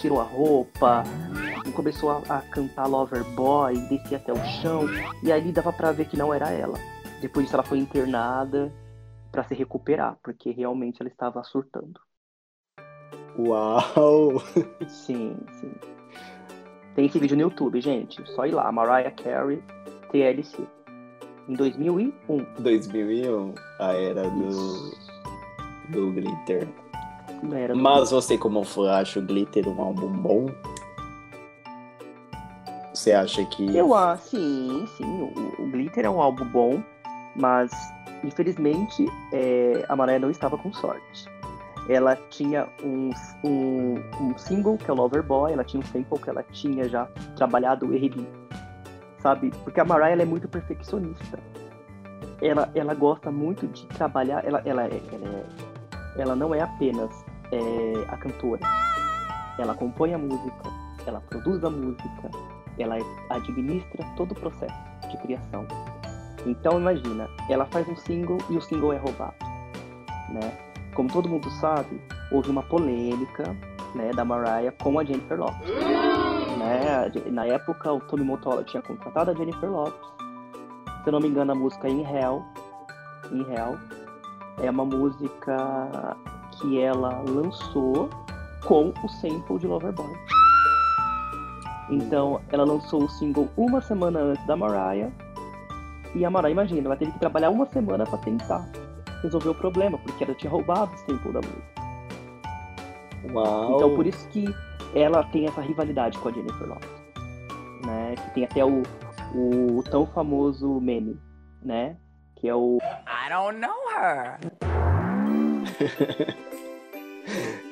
[0.00, 1.04] tirou a roupa,
[1.74, 4.86] começou a, a cantar Lover Boy, descia até o chão,
[5.22, 6.78] e ali dava pra ver que não era ela.
[7.20, 8.72] Depois disso ela foi internada
[9.30, 12.00] para se recuperar, porque realmente ela estava surtando.
[13.38, 14.40] Uau!
[14.88, 15.93] Sim, sim.
[16.94, 18.22] Tem esse vídeo no YouTube, gente.
[18.30, 19.62] Só ir lá, Mariah Carey,
[20.10, 20.62] TLC.
[21.48, 22.46] Em 2001.
[22.58, 24.94] 2001, a era do,
[25.90, 26.68] do Glitter.
[27.52, 30.46] Era do Mas você, como fã, acha o Glitter um álbum bom?
[32.94, 33.76] Você acha que.
[33.76, 35.04] Eu acho, sim, sim.
[35.04, 36.82] O, o, Glitter é um álbum bom,
[37.34, 37.72] mas
[38.22, 41.28] infelizmente é, a Mariah não estava com sorte.
[41.88, 43.10] Ela tinha um,
[43.44, 47.06] um, um single, que é o Loverboy, ela tinha um sample que ela tinha já
[47.36, 48.26] trabalhado ele,
[49.18, 49.50] sabe?
[49.62, 51.38] Porque a Mariah ela é muito perfeccionista.
[52.40, 57.24] Ela, ela gosta muito de trabalhar, ela, ela, é, ela, é, ela não é apenas
[57.52, 58.62] é, a cantora.
[59.58, 60.70] Ela compõe a música,
[61.06, 62.30] ela produz a música,
[62.78, 62.96] ela
[63.30, 64.74] administra todo o processo
[65.10, 65.66] de criação.
[66.46, 69.36] Então imagina, ela faz um single e o single é roubado,
[70.30, 70.73] né?
[70.94, 73.44] Como todo mundo sabe, houve uma polêmica,
[73.94, 75.70] né, da Mariah com a Jennifer Lopez.
[76.58, 77.12] Né?
[77.30, 79.94] Na época, o Tommy Mottola tinha contratado a Jennifer Lopez.
[81.02, 82.42] Se eu não me engano, a música In Hell,
[83.30, 83.78] In Hell
[84.62, 86.16] é uma música
[86.52, 88.08] que ela lançou
[88.64, 90.12] com o sample de Loverboy.
[91.90, 95.10] Então, ela lançou o single uma semana antes da Mariah.
[96.14, 98.66] E a Mariah, imagina, ela teve que trabalhar uma semana para tentar
[99.24, 101.84] resolver o problema, porque ela tinha roubado o sample da música.
[103.32, 103.76] Uau!
[103.76, 104.44] Então, por isso que
[104.94, 106.92] ela tem essa rivalidade com a Jennifer Lopez.
[107.84, 108.14] Né?
[108.16, 108.82] Que tem até o,
[109.34, 111.18] o, tão famoso meme,
[111.62, 111.96] né?
[112.36, 114.38] Que é o I don't know her.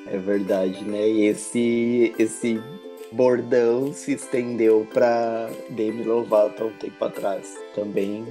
[0.07, 1.07] é verdade, né?
[1.07, 2.61] E esse, esse
[3.11, 8.25] bordão se estendeu pra Demi Lovato há um tempo atrás também.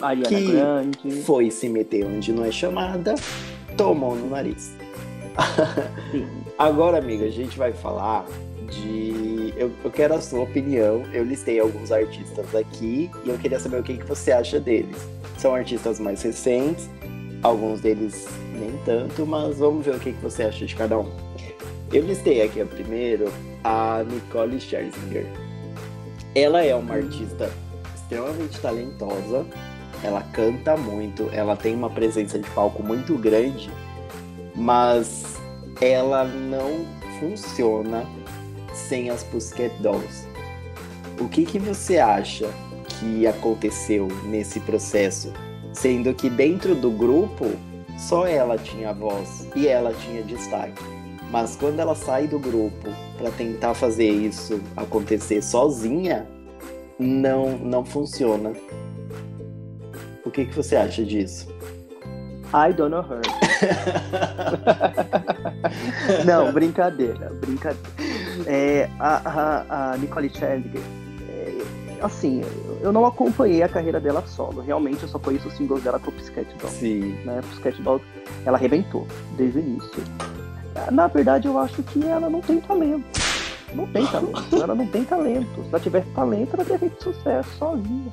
[0.00, 1.22] Ariana Que Grande.
[1.22, 3.14] Foi se meter onde não é chamada,
[3.76, 4.74] tomou no nariz.
[6.58, 8.26] Agora, amiga, a gente vai falar
[8.70, 9.52] de.
[9.56, 11.02] Eu, eu quero a sua opinião.
[11.12, 14.96] Eu listei alguns artistas aqui e eu queria saber o que, que você acha deles.
[15.38, 16.88] São artistas mais recentes,
[17.42, 18.26] alguns deles
[18.58, 21.10] nem tanto, mas vamos ver o que, que você acha de cada um.
[21.92, 23.32] Eu listei aqui primeiro
[23.62, 25.26] a Nicole Scherzinger.
[26.34, 27.50] Ela é uma artista
[27.94, 29.46] extremamente talentosa,
[30.06, 33.68] ela canta muito, ela tem uma presença de palco muito grande,
[34.54, 35.36] mas
[35.80, 36.86] ela não
[37.18, 38.06] funciona
[38.72, 40.26] sem as Pussycat Dolls.
[41.20, 42.48] O que, que você acha
[43.00, 45.32] que aconteceu nesse processo,
[45.72, 47.46] sendo que dentro do grupo
[47.98, 50.82] só ela tinha voz e ela tinha destaque.
[51.30, 56.26] Mas quando ela sai do grupo para tentar fazer isso acontecer sozinha,
[56.98, 58.52] não não funciona.
[60.26, 61.46] O que, que você acha disso?
[62.52, 63.20] I don't know her.
[66.26, 67.88] não, brincadeira, brincadeira.
[68.46, 70.82] É, a, a, a Nicole Chandler,
[71.28, 71.58] é,
[72.02, 72.42] assim,
[72.80, 74.62] eu não acompanhei a carreira dela solo.
[74.62, 76.76] Realmente, eu só conheço os singles dela com o Dolls.
[76.76, 77.20] Sim.
[77.24, 77.40] Né?
[77.48, 78.04] Pussycat Dolls,
[78.44, 80.02] ela arrebentou desde o início.
[80.90, 83.06] Na verdade, eu acho que ela não tem talento.
[83.72, 84.56] Não tem talento.
[84.60, 85.62] Ela não tem talento.
[85.62, 88.12] Se ela tivesse talento, ela teria feito sucesso sozinha,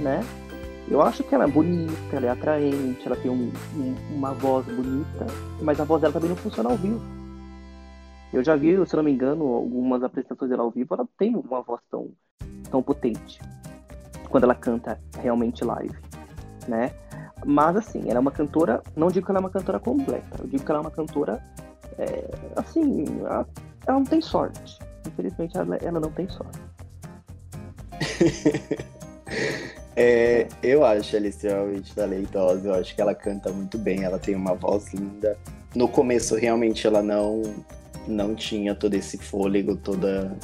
[0.00, 0.24] né?
[0.90, 4.64] Eu acho que ela é bonita, ela é atraente, ela tem um, um, uma voz
[4.64, 5.26] bonita,
[5.60, 7.00] mas a voz dela também não funciona ao vivo.
[8.32, 11.60] Eu já vi, se não me engano, algumas apresentações dela ao vivo, ela tem uma
[11.62, 12.10] voz tão,
[12.70, 13.38] tão potente
[14.30, 15.96] quando ela canta realmente live,
[16.66, 16.90] né?
[17.44, 20.46] Mas assim, ela é uma cantora, não digo que ela é uma cantora completa, eu
[20.46, 21.42] digo que ela é uma cantora,
[21.98, 23.46] é, assim, ela,
[23.86, 24.78] ela, não tem sorte.
[25.06, 26.58] Infelizmente, ela, ela não tem sorte.
[30.00, 34.34] É, eu acho ela extremamente talentosa, eu acho que ela canta muito bem, ela tem
[34.34, 35.36] uma voz linda.
[35.74, 37.42] No começo, realmente, ela não,
[38.06, 40.36] não tinha todo esse fôlego, toda,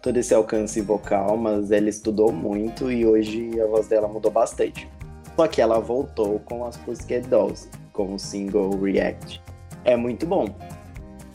[0.00, 4.88] todo esse alcance vocal, mas ela estudou muito e hoje a voz dela mudou bastante.
[5.34, 9.42] Só que ela voltou com as Pussycat Dolls, com o single React.
[9.84, 10.46] É muito bom.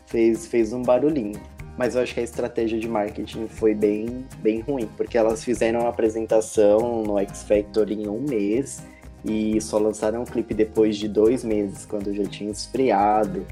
[0.06, 1.40] Fez, fez um barulhinho
[1.78, 5.86] mas eu acho que a estratégia de marketing foi bem, bem ruim, porque elas fizeram
[5.86, 8.84] a apresentação no X Factor em um mês
[9.24, 13.46] e só lançaram o clipe depois de dois meses, quando já tinha esfriado.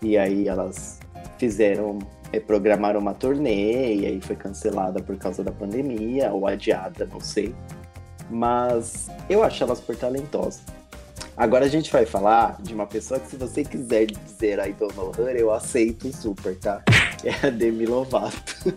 [0.00, 1.00] E aí elas
[1.38, 1.98] fizeram,
[2.46, 7.54] programaram uma turnê e aí foi cancelada por causa da pandemia, ou adiada, não sei.
[8.30, 10.62] Mas eu acho elas por talentosas.
[11.36, 14.94] Agora a gente vai falar de uma pessoa que, se você quiser dizer I don't
[14.94, 16.82] know her, eu aceito super, tá?
[17.22, 18.74] É a Demi Lovato.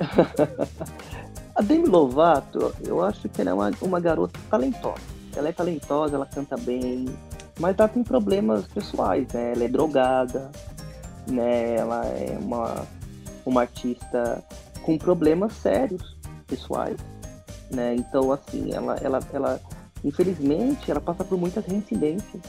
[1.54, 5.00] a Demi Lovato, eu acho que ela é uma, uma garota talentosa.
[5.34, 7.06] Ela é talentosa, ela canta bem,
[7.58, 9.52] mas ela tem problemas pessoais, né?
[9.52, 10.50] Ela é drogada,
[11.26, 11.76] né?
[11.76, 12.86] Ela é uma,
[13.46, 14.44] uma artista
[14.82, 16.98] com problemas sérios pessoais,
[17.70, 17.94] né?
[17.94, 19.60] Então, assim, ela, ela, ela
[20.04, 22.42] infelizmente, ela passa por muitas reincidências,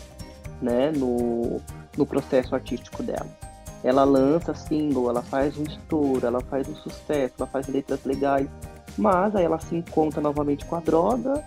[0.62, 1.62] né, no,
[1.98, 3.28] no processo artístico dela.
[3.84, 8.50] Ela lança single, ela faz um estouro, ela faz um sucesso, ela faz letras legais,
[8.98, 11.43] mas aí ela se encontra novamente com a droga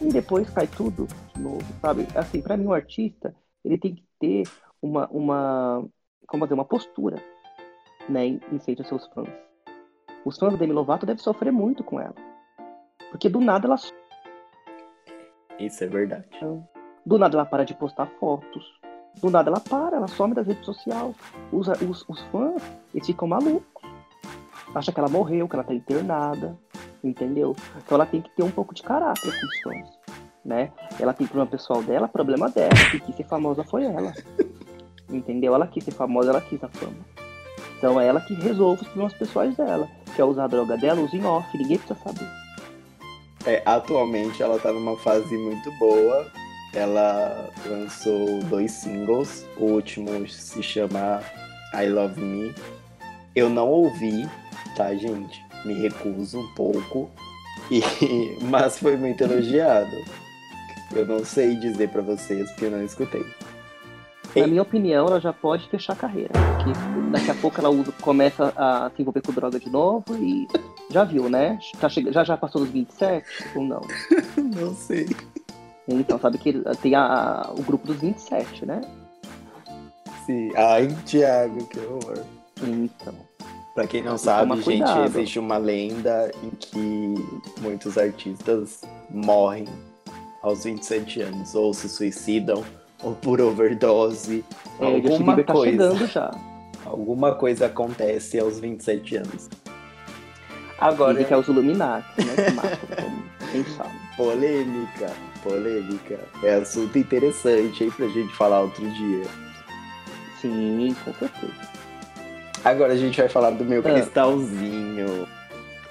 [0.00, 2.06] e depois cai tudo de novo, sabe?
[2.14, 4.44] Assim, para mim, o artista, ele tem que ter
[4.80, 5.84] uma, uma
[6.26, 7.22] como dizer, uma postura,
[8.08, 9.28] né, em, em frente aos seus fãs.
[10.24, 12.14] Os fãs da Demi Lovato devem sofrer muito com ela.
[13.10, 13.76] Porque do nada ela
[15.58, 16.28] isso é verdade.
[17.06, 18.64] Do nada ela para de postar fotos.
[19.20, 21.14] Do nada ela para, ela some das redes sociais.
[21.52, 22.62] Os, os, os fãs,
[22.94, 23.82] eles ficam malucos.
[24.74, 26.58] Acha que ela morreu, que ela tá internada.
[27.02, 27.54] Entendeu?
[27.76, 29.88] Então ela tem que ter um pouco de caráter com os fãs.
[30.44, 30.70] Né?
[31.00, 32.74] Ela tem problema pessoal dela, problema dela.
[32.90, 34.12] Quem quis ser famosa foi ela.
[35.08, 35.54] Entendeu?
[35.54, 36.96] Ela quis ser famosa, ela quis a fama.
[37.78, 39.88] Então é ela que resolve os problemas pessoais dela.
[40.16, 42.28] Quer usar a droga dela, use em off, ninguém precisa saber.
[43.46, 46.26] É, atualmente ela tá numa fase muito boa.
[46.74, 49.46] Ela lançou dois singles.
[49.56, 51.22] O último se chama
[51.74, 52.54] I Love Me.
[53.34, 54.28] Eu não ouvi,
[54.76, 55.44] tá, gente?
[55.64, 57.10] Me recuso um pouco.
[57.70, 57.80] E,
[58.42, 59.96] mas foi muito elogiado.
[60.94, 63.24] Eu não sei dizer para vocês porque eu não escutei.
[64.36, 66.30] Na minha opinião, ela já pode fechar a carreira.
[66.56, 66.72] Porque
[67.12, 70.48] daqui a pouco ela começa a se envolver com droga de novo e
[70.90, 71.58] já viu, né?
[71.80, 73.80] Tá já, já passou dos 27 ou não?
[74.36, 75.06] não sei.
[75.88, 78.80] Então, sabe que tem a, o grupo dos 27, né?
[80.24, 80.50] Sim.
[80.56, 82.24] Ai, Thiago, que horror.
[82.62, 83.14] Então.
[83.74, 87.14] Pra quem não sabe, gente, existe uma lenda em que
[87.60, 89.66] muitos artistas morrem
[90.40, 92.62] aos 27 anos, ou se suicidam,
[93.02, 94.44] ou por overdose.
[94.78, 95.70] É, alguma tá coisa.
[95.70, 96.30] chegando já.
[96.84, 99.48] Alguma coisa acontece aos 27 anos.
[100.78, 102.34] Agora Dizem que é os Illuminati, né?
[102.44, 103.94] Que matam, quem sabe.
[104.18, 105.10] Polêmica,
[105.44, 106.18] polêmica.
[106.42, 109.24] É assunto interessante aí pra gente falar outro dia.
[110.40, 111.52] Sim, com certeza.
[112.64, 113.92] Agora a gente vai falar do meu ah.
[113.92, 115.28] cristalzinho.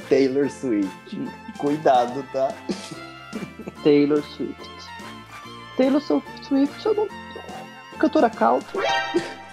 [0.10, 1.22] Taylor Swift.
[1.58, 2.54] Cuidado, tá?
[3.84, 4.70] Taylor Swift.
[5.78, 7.08] Taylor Swift é uma
[7.98, 8.80] cantora country,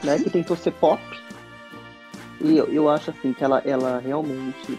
[0.02, 0.18] né?
[0.18, 1.00] Que tentou ser pop.
[2.40, 4.78] E eu, eu acho assim que ela, ela realmente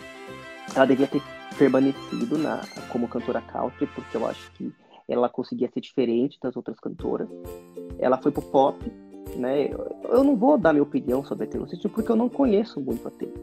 [0.75, 1.21] ela devia ter
[1.57, 4.73] permanecido na, como cantora country, porque eu acho que
[5.07, 7.27] ela conseguia ser diferente das outras cantoras.
[7.99, 8.77] Ela foi pro pop,
[9.35, 9.69] né?
[10.09, 13.07] Eu não vou dar minha opinião sobre a Taylor Swift porque eu não conheço muito
[13.07, 13.37] a Taylor.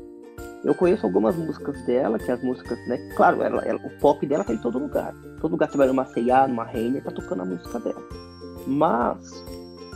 [0.64, 2.98] Eu conheço algumas músicas dela, que as músicas, né?
[3.16, 5.14] Claro, ela, ela, o pop dela tá em todo lugar.
[5.40, 8.02] Todo lugar você vai numa C&A, numa Renner, tá tocando a música dela.
[8.66, 9.44] Mas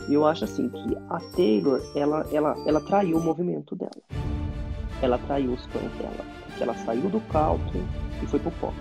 [0.09, 3.91] eu acho assim que a Taylor, ela, ela, ela traiu o movimento dela.
[5.01, 6.25] Ela traiu os fãs dela.
[6.47, 7.81] Porque ela saiu do country
[8.21, 8.73] e foi pro pop.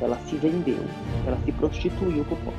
[0.00, 0.78] Ela se vendeu.
[1.26, 2.56] Ela se prostituiu pro pop.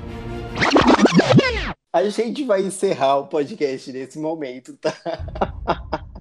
[1.94, 4.94] A gente vai encerrar o podcast nesse momento, tá?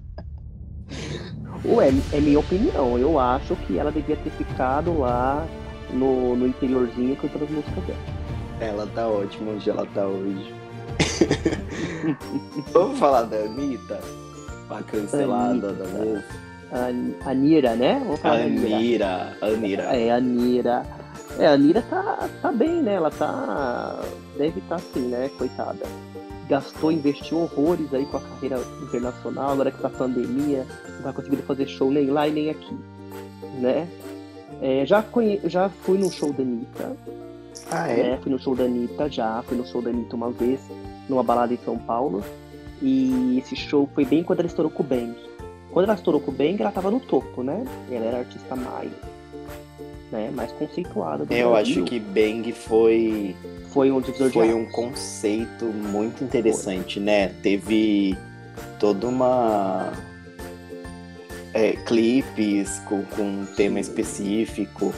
[1.63, 2.97] Ué, é minha opinião.
[2.97, 5.47] Eu acho que ela devia ter ficado lá
[5.93, 7.99] no, no interiorzinho cantando as músicas dela.
[8.59, 10.53] Ela tá ótima onde ela tá hoje.
[12.73, 14.01] Vamos falar da Anitta?
[14.69, 15.73] A cancelada Anitta.
[15.73, 16.23] da vez.
[16.71, 18.01] A, a Nira, né?
[18.23, 19.37] Anira.
[19.41, 19.83] Anira.
[19.83, 20.83] É, a Nira.
[21.39, 22.95] É, a Nira tá, tá bem, né?
[22.95, 23.99] Ela tá.
[24.37, 25.29] Deve estar tá assim, né?
[25.37, 25.85] Coitada.
[26.47, 31.43] Gastou, investiu horrores aí com a carreira internacional, agora que tá pandemia, não vai conseguindo
[31.43, 32.77] fazer show nem lá e nem aqui.
[33.59, 33.87] Né?
[34.61, 35.39] É, já, conhe...
[35.45, 36.97] já fui no show da Anitta.
[37.71, 38.19] Ah, né?
[38.21, 40.59] Fui no show da Anitta já, fui no show da Anitta uma vez,
[41.07, 42.21] numa balada em São Paulo.
[42.81, 45.15] E esse show foi bem quando ela estourou com o Bang.
[45.71, 47.63] Quando ela estourou com o Bang, ela tava no topo, né?
[47.89, 48.91] Ela era a artista mais,
[50.11, 51.83] né, mais conceituada do Eu Brasil.
[51.83, 53.35] acho que Bang foi,
[53.71, 54.63] foi um divisor de foi águas.
[54.67, 57.29] um conceito muito interessante, né?
[57.41, 58.17] Teve
[58.79, 59.91] toda uma.
[61.53, 64.93] é, clipes com, com um tema específico,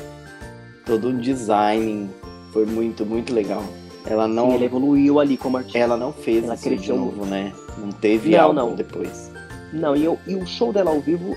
[0.85, 2.09] todo um design.
[2.51, 3.63] Foi muito, muito legal.
[4.05, 5.79] Ela não, Sim, ela evoluiu ali como artista.
[5.79, 7.53] ela não fez Ela isso de novo, né?
[7.77, 8.75] Não teve Não, álbum não.
[8.75, 9.31] depois.
[9.71, 11.35] Não, e, eu- e o show dela ao vivo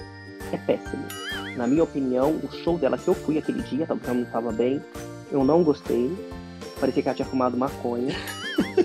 [0.52, 1.04] é péssimo.
[1.56, 4.52] Na minha opinião, o show dela que eu fui aquele dia, porque ela não estava
[4.52, 4.80] bem,
[5.30, 6.14] eu não gostei.
[6.78, 8.14] Parecia que ela tinha fumado maconha.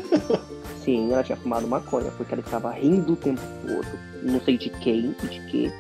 [0.84, 3.88] Sim, ela tinha fumado maconha, porque ela estava rindo o tempo todo.
[4.24, 5.72] Não sei de quem e de que.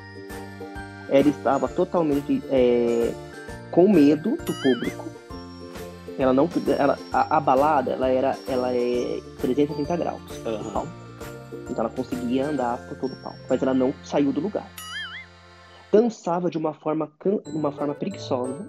[1.10, 3.14] Ela estava totalmente é,
[3.72, 5.06] com medo do público.
[6.20, 6.50] Ela não.
[6.78, 8.38] Ela, a, a balada, ela era.
[8.48, 10.22] Ela é 360 graus.
[10.44, 10.88] Palco.
[11.70, 14.70] Então ela conseguia andar por todo o palco, mas ela não saiu do lugar.
[15.92, 17.12] Dançava de uma forma,
[17.48, 18.68] uma forma preguiçosa.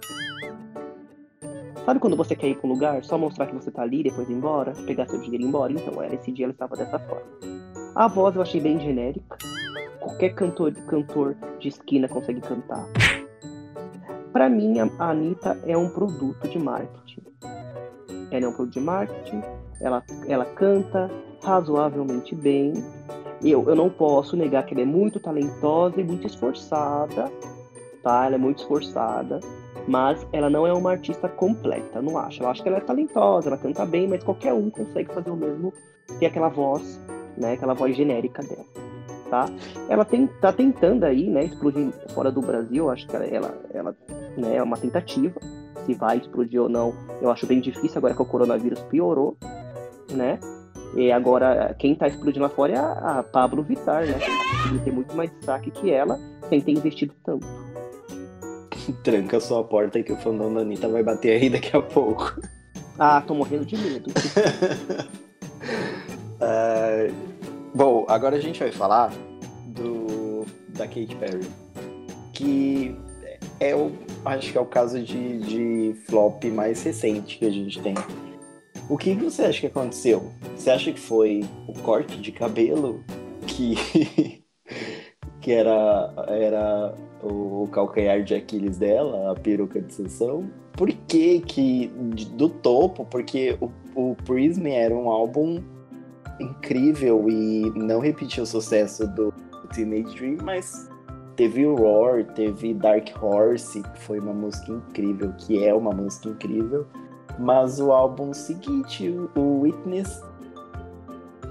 [1.84, 4.28] Sabe quando você quer ir para um lugar, só mostrar que você tá ali, depois
[4.28, 5.72] ir embora, pegar seu dinheiro e ir embora?
[5.72, 7.26] Então, era esse dia ela estava dessa forma.
[7.94, 9.36] A voz eu achei bem genérica.
[10.00, 12.86] Qualquer cantor, cantor de esquina consegue cantar.
[14.32, 17.22] Pra mim, a a Anitta é um produto de marketing.
[18.30, 19.42] Ela é um produto de marketing,
[19.80, 21.10] ela, ela canta
[21.42, 22.72] razoavelmente bem.
[23.44, 27.30] Eu, eu não posso negar que ela é muito talentosa e muito esforçada,
[28.02, 28.26] tá?
[28.26, 29.40] Ela é muito esforçada,
[29.88, 32.42] mas ela não é uma artista completa, não acho.
[32.42, 35.36] Eu acho que ela é talentosa, ela canta bem, mas qualquer um consegue fazer o
[35.36, 35.72] mesmo,
[36.20, 37.00] ter aquela voz,
[37.36, 37.54] né?
[37.54, 38.64] Aquela voz genérica dela,
[39.28, 39.46] tá?
[39.88, 41.44] Ela tem, tá tentando aí, né?
[41.44, 43.96] Explodir fora do Brasil, acho que ela, ela
[44.36, 45.40] né, é uma tentativa.
[45.84, 49.36] Se vai explodir ou não, eu acho bem difícil agora que o coronavírus piorou,
[50.12, 50.38] né?
[50.94, 54.18] E agora, quem tá explodindo lá fora é a, a Pablo Vittar, né?
[54.68, 57.46] Que tem muito mais destaque que ela, sem ter investido tanto.
[59.02, 62.40] Tranca sua porta aí que o fandom da Anitta vai bater aí daqui a pouco.
[62.98, 64.10] Ah, tô morrendo de medo.
[66.44, 67.06] Ah,
[67.72, 69.12] bom, agora a gente vai falar
[69.68, 71.46] do da Katy Perry,
[72.32, 72.96] que
[73.60, 73.92] é o
[74.24, 77.94] acho que é o caso de, de flop mais recente que a gente tem.
[78.88, 80.32] O que você acha que aconteceu?
[80.56, 83.02] Você acha que foi o corte de cabelo
[83.46, 84.42] que
[85.40, 90.50] que era era o calcanhar de Aquiles dela, a peruca de sessão?
[90.72, 91.88] Por que que
[92.32, 93.04] do topo?
[93.04, 95.62] Porque o, o Prism era um álbum
[96.40, 99.32] incrível e não repetiu o sucesso do
[99.74, 100.88] Teenage Dream, mas
[101.36, 106.28] teve o Roar, teve Dark Horse, que foi uma música incrível, que é uma música
[106.28, 106.86] incrível.
[107.38, 110.22] Mas o álbum seguinte, o- Witness,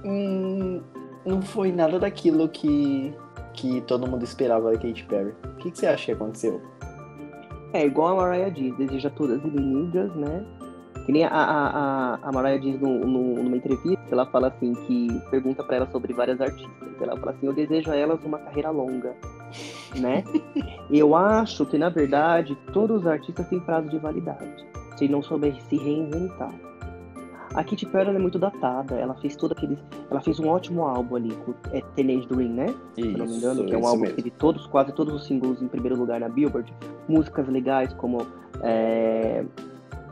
[0.06, 0.82] hum,
[1.26, 3.14] não foi nada daquilo que,
[3.54, 5.34] que todo mundo esperava da Katy Perry.
[5.44, 6.62] O que, que você acha que aconteceu?
[7.74, 10.46] É igual a Mariah diz, deseja todas inimigas, né?
[11.06, 15.08] Que nem a, a, a, Mariah diz no, no- numa entrevista, ela fala assim, que
[15.32, 16.90] pergunta pra ela sobre várias artistas.
[17.02, 19.16] Ela fala assim, eu desejo a elas uma carreira longa,
[20.00, 20.24] né?
[20.92, 24.64] eu acho que, na verdade, todos os artistas têm prazo de validade,
[25.02, 26.54] se não souber se reinventar.
[27.56, 29.78] A Katy Perry é muito datada, ela fez todo aquele.
[30.12, 32.68] Ela fez um ótimo álbum ali, com é Teenage Dream, né?
[32.96, 34.16] Se eu não me engano, que é um isso álbum mesmo.
[34.16, 36.72] que teve todos, quase todos os singles em primeiro lugar na Billboard.
[37.10, 38.26] Músicas legais como.
[38.62, 39.44] é,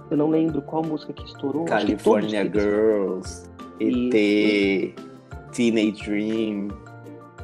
[0.10, 1.64] Eu não lembro qual música que estourou.
[1.66, 4.96] que California eles- Girls, ET,
[5.54, 6.68] Teenage Dream,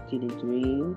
[0.10, 0.96] Teenage Dream.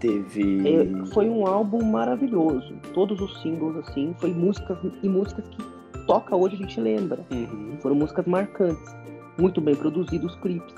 [0.00, 0.68] teve.
[0.68, 2.74] É, foi um álbum maravilhoso.
[2.92, 5.75] Todos os singles, assim, foi músicas e músicas que
[6.06, 7.24] toca hoje a gente lembra.
[7.30, 7.76] Uhum.
[7.80, 8.94] Foram músicas marcantes,
[9.38, 10.74] muito bem produzidos os clipes.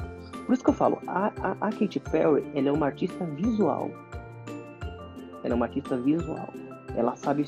[0.46, 3.90] Por isso que eu falo, a, a, a Katy Perry, ela é uma artista visual.
[5.44, 6.48] Ela é uma artista visual.
[6.96, 7.44] Ela sabe,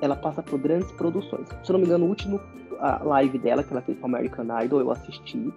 [0.00, 1.48] ela passa por grandes produções.
[1.62, 2.40] Se eu não me engano, o último
[2.80, 5.52] a live dela que ela fez com American Idol, eu assisti.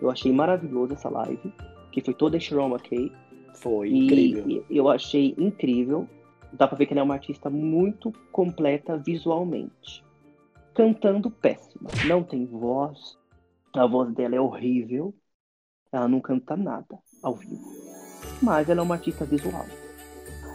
[0.00, 1.52] Eu achei maravilhoso essa live,
[1.90, 3.12] que foi toda em Chroma Key.
[3.54, 4.64] Foi E, incrível.
[4.70, 6.08] e eu achei incrível.
[6.52, 10.04] Dá pra ver que ela é uma artista muito completa visualmente.
[10.74, 11.90] Cantando péssima.
[12.06, 13.18] Não tem voz.
[13.74, 15.14] A voz dela é horrível.
[15.90, 17.62] Ela não canta nada ao vivo.
[18.42, 19.66] Mas ela é uma artista visual.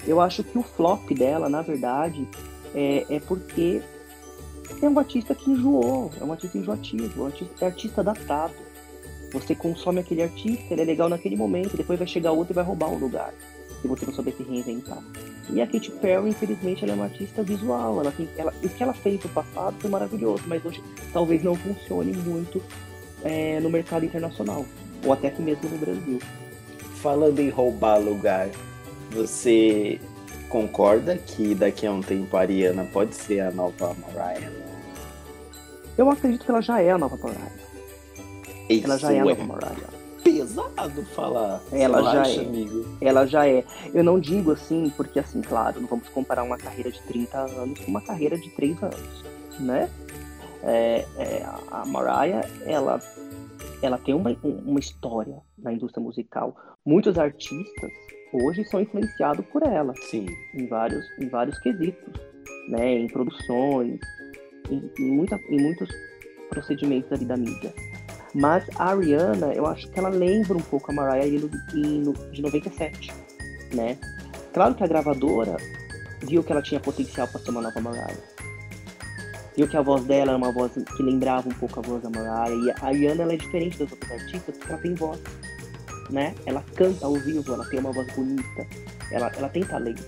[0.05, 2.28] Eu acho que o flop dela, na verdade,
[2.74, 3.82] é, é porque
[4.82, 6.11] é um artista que enjoou.
[6.20, 7.22] É um artista enjoativo.
[7.22, 8.53] É um artista, é artista datado.
[9.34, 12.63] Você consome aquele artista, ele é legal naquele momento, depois vai chegar outro e vai
[12.63, 13.34] roubar o lugar.
[13.88, 15.01] Você não souber se reinventar.
[15.49, 18.01] E a Katy Perry, infelizmente, ela é uma artista visual.
[18.01, 20.83] Ela tem, ela, o que ela fez no passado foi maravilhoso, mas hoje
[21.13, 22.61] talvez não funcione muito
[23.23, 24.65] é, no mercado internacional.
[25.05, 26.19] Ou até aqui mesmo no Brasil.
[27.01, 28.49] Falando em roubar lugar,
[29.11, 29.99] você
[30.49, 34.51] concorda que daqui a um tempo a Ariana pode ser a nova Mariah?
[35.97, 37.51] Eu acredito que ela já é a nova Mariah.
[38.69, 39.96] Ela já é a Isso nova Mariah.
[40.28, 41.61] Pesado falar.
[41.71, 42.39] Ela já é.
[42.45, 42.86] amigo?
[42.99, 43.63] Ela já é.
[43.93, 47.80] Eu não digo assim, porque assim, claro, não vamos comparar uma carreira de 30 anos
[47.80, 49.23] com uma carreira de 3 anos,
[49.59, 49.89] né?
[50.63, 52.99] É, é, a Mariah, ela,
[53.82, 56.55] ela tem uma, uma história na indústria musical.
[56.86, 57.91] Muitos artistas
[58.34, 60.25] hoje são influenciados por ela Sim.
[60.53, 62.13] em vários, em vários quesitos,
[62.69, 62.95] né?
[62.95, 63.99] Em produções,
[64.69, 65.89] em, em, muita, em muitos
[66.49, 67.73] procedimentos ali da mídia.
[68.34, 71.30] Mas a Ariana, eu acho que ela lembra um pouco a Mariah
[72.32, 73.13] de 97,
[73.73, 73.97] né?
[74.53, 75.57] Claro que a gravadora
[76.21, 78.17] viu que ela tinha potencial para ser uma nova Mariah.
[79.55, 82.09] Viu que a voz dela era uma voz que lembrava um pouco a voz da
[82.09, 82.53] Mariah.
[82.53, 85.19] E a Ariana, ela é diferente das outras artistas porque ela tem voz,
[86.09, 86.36] né?
[86.45, 88.67] Ela canta ao vivo, ela tem uma voz bonita,
[89.11, 90.03] ela, ela tem talento.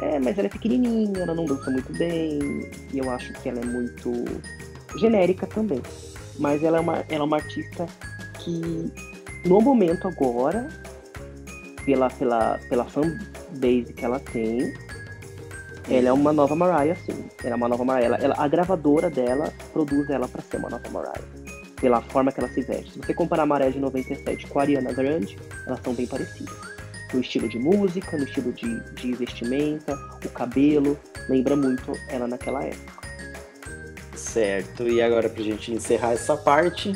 [0.00, 2.38] É, mas ela é pequenininha, ela não dança muito bem,
[2.92, 4.12] e eu acho que ela é muito
[4.98, 5.82] genérica também.
[6.38, 7.86] Mas ela é uma, ela é uma artista
[8.38, 8.92] que,
[9.44, 10.68] no momento agora,
[11.84, 14.72] pela, pela, pela fanbase que ela tem,
[15.90, 17.24] ela é uma nova Mariah, sim.
[17.42, 18.06] Ela é uma nova Mariah.
[18.16, 21.24] Ela, ela- a gravadora dela produz ela pra ser uma nova Mariah.
[21.80, 22.92] Pela forma que ela se veste.
[22.92, 26.54] Se você comparar a Mariah de 97 com a Ariana Grande, elas são bem parecidas.
[27.14, 30.98] No estilo de música, no estilo de, de vestimenta, o cabelo.
[31.28, 32.97] Lembra muito ela naquela época.
[34.32, 34.86] Certo.
[34.86, 36.92] E agora pra gente encerrar essa parte,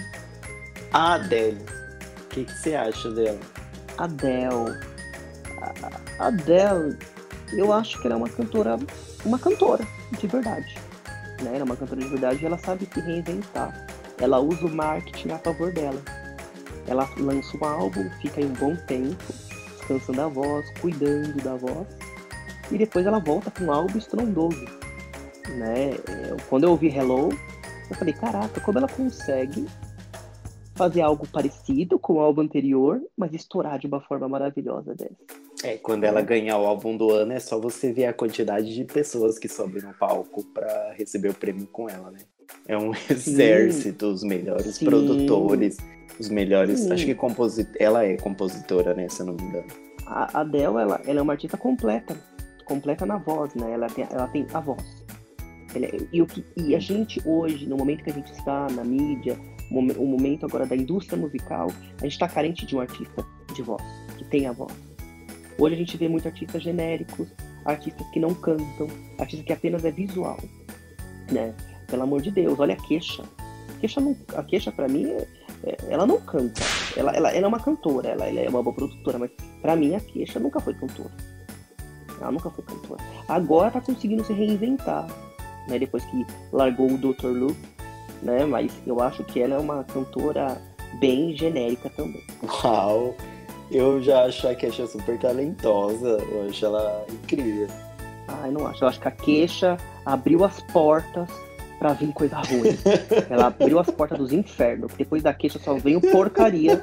[0.93, 1.64] a Adele.
[2.24, 3.41] O que, que você acha dela?
[3.97, 4.78] Adele.
[6.18, 6.99] Adele,
[7.55, 8.78] eu acho que ela é uma cantora,
[9.24, 9.87] uma cantora
[10.18, 10.76] de verdade.
[11.43, 11.53] Né?
[11.53, 13.87] Ela é uma cantora de verdade e ela sabe se reinventar.
[14.18, 16.01] Ela usa o marketing a favor dela.
[16.87, 19.16] Ela lança um álbum, fica aí um bom tempo,
[19.78, 21.87] descansando a voz, cuidando da voz,
[22.70, 24.82] e depois ela volta com um álbum estrondoso.
[25.51, 25.90] Né?
[26.28, 27.28] Eu- quando eu ouvi Hello,
[27.90, 29.66] eu falei, caraca, como ela consegue
[30.74, 35.16] fazer algo parecido com o álbum anterior, mas estourar de uma forma maravilhosa dessa.
[35.62, 38.84] É, quando ela ganhar o álbum do ano, é só você ver a quantidade de
[38.84, 42.18] pessoas que sobem no palco pra receber o prêmio com ela, né?
[42.66, 44.86] É um exército, os melhores Sim.
[44.86, 45.76] produtores,
[46.18, 46.80] os melhores.
[46.80, 46.93] Sim.
[46.93, 47.68] Acho que composi...
[47.78, 49.09] ela é compositora, né?
[49.09, 49.66] Se eu não me engano.
[50.07, 52.16] A Adele, ela, ela é uma artista completa,
[52.64, 53.72] completa na voz, né?
[53.72, 55.01] Ela tem, ela tem a voz.
[55.75, 58.66] Ela é- e, o que, e a gente hoje, no momento que a gente está
[58.70, 59.39] na mídia,
[59.70, 61.68] o momen- o momento agora da indústria musical,
[61.99, 63.83] a gente está carente de um artista de voz,
[64.18, 64.73] que tem a voz.
[65.59, 67.29] Hoje a gente vê muitos artistas genéricos,
[67.64, 68.87] artistas que não cantam,
[69.18, 70.39] artistas que apenas é visual,
[71.31, 71.55] né?
[71.89, 73.23] Pelo amor de Deus, olha a queixa.
[73.77, 75.27] A queixa, não, a queixa pra mim, é-
[75.64, 76.61] é- ela não canta.
[76.97, 79.95] Ela, ela, ela é uma cantora, ela, ela é uma boa produtora, mas pra mim
[79.95, 81.11] a queixa nunca foi cantora.
[82.20, 83.03] Ela nunca foi cantora.
[83.29, 85.07] Agora tá conseguindo se reinventar,
[85.69, 85.79] né?
[85.79, 87.29] Depois que largou o Dr.
[87.29, 87.59] Luke,
[88.23, 88.45] né?
[88.45, 90.61] Mas eu acho que ela é uma cantora
[90.99, 92.23] bem genérica também.
[92.43, 93.15] Uau!
[93.71, 96.19] Eu já acho a Kesha super talentosa.
[96.31, 97.69] Eu acho ela incrível.
[98.29, 98.85] Ah, eu não acho.
[98.85, 101.29] Eu acho que a queixa abriu as portas
[101.79, 102.79] pra vir coisa ruim.
[103.29, 104.93] Ela abriu as portas dos infernos.
[104.97, 106.83] Depois da queixa só veio porcaria.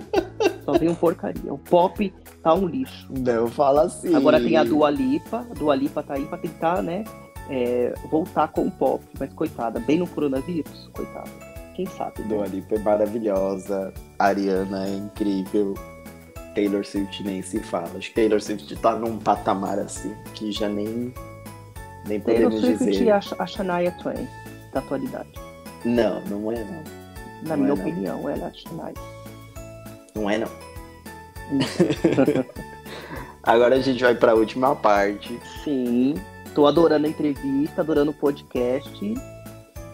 [0.65, 1.53] Só veio porcaria.
[1.53, 2.13] O pop
[2.43, 3.07] tá um lixo.
[3.09, 4.13] Não fala assim.
[4.13, 5.47] Agora tem a Dua Lipa.
[5.49, 7.05] A Dua Lipa tá aí pra tentar, né?
[7.49, 9.03] É, voltar com o pop.
[9.19, 11.29] Mas coitada, bem no coronavírus, coitada.
[11.75, 12.21] Quem sabe?
[12.21, 12.27] né?
[12.27, 13.93] Dua Lipa é maravilhosa.
[14.17, 15.73] Ariana é incrível.
[16.55, 17.89] Taylor Swift nem se fala.
[17.97, 21.13] Acho que Taylor Swift tá num patamar assim que já nem,
[22.05, 23.03] nem Taylor podemos Swift dizer.
[23.05, 24.27] e a, a Shania Twain
[24.73, 25.29] da atualidade.
[25.85, 26.83] Não, não é não.
[27.43, 27.81] Na Não minha é, não.
[27.81, 28.93] opinião, ela é a Shania.
[30.15, 30.49] Não é não.
[33.43, 35.39] Agora a gente vai pra última parte.
[35.63, 36.15] Sim,
[36.59, 39.13] tô adorando a entrevista, adorando o podcast.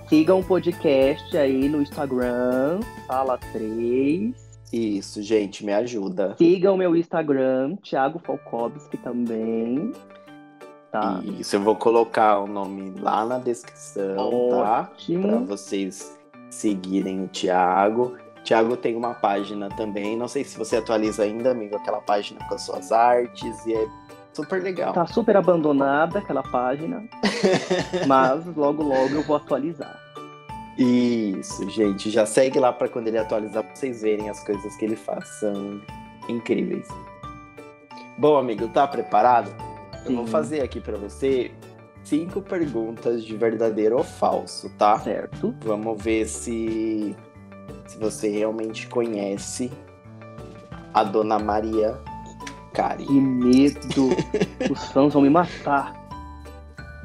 [0.10, 4.34] Sigam o podcast aí no Instagram, Sala 3.
[4.74, 6.34] Isso, gente, me ajuda.
[6.40, 9.92] Sigam meu Instagram, Thiago Falkowski também.
[10.92, 11.22] Tá?
[11.38, 14.56] Isso, eu vou colocar o nome lá na descrição, tá?
[14.56, 15.46] Pra Ótimo.
[15.46, 16.18] vocês
[16.50, 18.18] seguirem o Thiago.
[18.44, 20.18] Thiago tem uma página também.
[20.18, 23.66] Não sei se você atualiza ainda, amigo, aquela página com as suas artes.
[23.68, 23.88] E é
[24.36, 24.94] super legal.
[24.94, 27.04] Tá super abandonada aquela página,
[28.06, 30.00] mas logo logo eu vou atualizar.
[30.78, 32.10] Isso, gente.
[32.10, 35.26] Já segue lá pra quando ele atualizar, pra vocês verem as coisas que ele faz.
[35.40, 35.82] São
[36.28, 36.88] incríveis.
[38.18, 39.50] Bom, amigo, tá preparado?
[40.06, 40.32] Eu vou Sim.
[40.32, 41.52] fazer aqui pra você
[42.04, 45.00] cinco perguntas de verdadeiro ou falso, tá?
[45.00, 45.56] Certo?
[45.64, 47.16] Vamos ver se,
[47.88, 49.72] se você realmente conhece
[50.94, 51.98] a Dona Maria
[52.76, 53.06] Cari.
[53.06, 54.10] Que medo!
[54.70, 55.94] Os fãs vão me matar.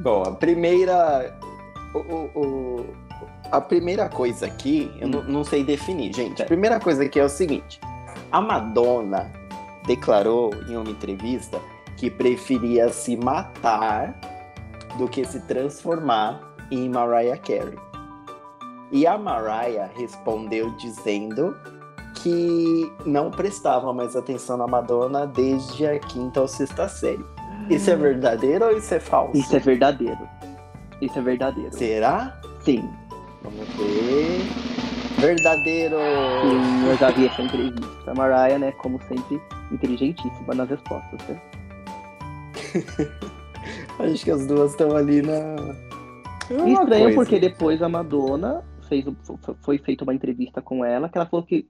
[0.00, 1.34] Bom, a primeira.
[1.94, 2.86] o- o- o-
[3.52, 6.40] a primeira coisa aqui, eu não, não sei definir, gente.
[6.42, 7.80] A primeira coisa aqui é o seguinte:
[8.30, 9.30] a Madonna
[9.86, 11.60] declarou em uma entrevista
[11.96, 14.14] que preferia se matar
[14.96, 16.40] do que se transformar
[16.70, 17.78] em Mariah Carey.
[18.92, 21.54] E a Mariah respondeu dizendo
[22.22, 27.24] que não prestava mais atenção na Madonna desde a quinta ou sexta série.
[27.68, 29.36] Isso é verdadeiro ou isso é falso?
[29.36, 30.28] Isso é verdadeiro.
[31.00, 31.72] Isso é verdadeiro.
[31.72, 32.40] Será?
[32.60, 32.88] Sim,
[33.42, 34.40] Vamos ver.
[35.18, 35.96] Verdadeiro!
[35.96, 38.10] sim, eu já vi essa entrevista.
[38.10, 39.40] A Mariah, né, como sempre,
[39.72, 41.40] inteligentíssima nas respostas, né?
[43.98, 45.56] Acho que as duas estão ali na.
[46.50, 47.14] Uma estranho coisa.
[47.14, 49.04] porque depois a Madonna fez,
[49.62, 51.68] foi feita uma entrevista com ela, que ela falou que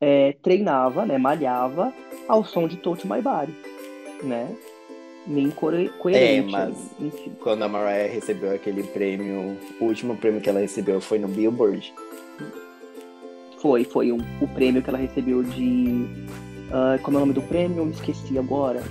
[0.00, 1.92] é, treinava, né, malhava
[2.28, 3.54] ao som de Touch My Body,
[4.22, 4.48] né?
[5.26, 5.92] Nem coerente.
[6.14, 7.32] É, mas- Enfim.
[7.40, 11.92] Quando a Mariah recebeu aquele prêmio, o último prêmio que ela recebeu foi no Billboard.
[13.60, 16.06] Foi, foi um, o prêmio que ela recebeu de.
[16.72, 17.78] ah, como é o nome do prêmio?
[17.78, 18.82] Eu me esqueci agora.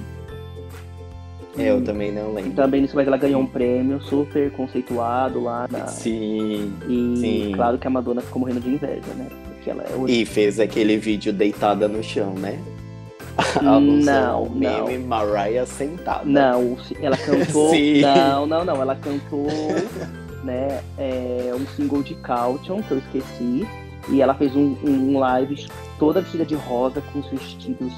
[1.58, 2.52] É, eu Hum, também não lembro.
[2.52, 5.88] Também nisso, mas ela ganhou um prêmio super conceituado lá na.
[5.88, 6.72] Sim.
[6.88, 7.52] E sim.
[7.56, 9.28] claro que a Madonna ficou morrendo de inveja, né?
[9.70, 10.22] Ela é hoje.
[10.22, 12.60] E fez aquele vídeo deitada no chão, né?
[13.62, 16.24] Não, meme Mariah sentada.
[16.26, 17.72] Não, ela cantou.
[18.02, 18.82] Não, não, não.
[18.82, 19.46] Ela cantou,
[20.44, 20.82] né?
[20.98, 23.68] É, um single de Caution, que eu esqueci.
[24.10, 25.68] E ela fez um, um live
[26.00, 27.94] toda vestida de rosa, com os vestidos.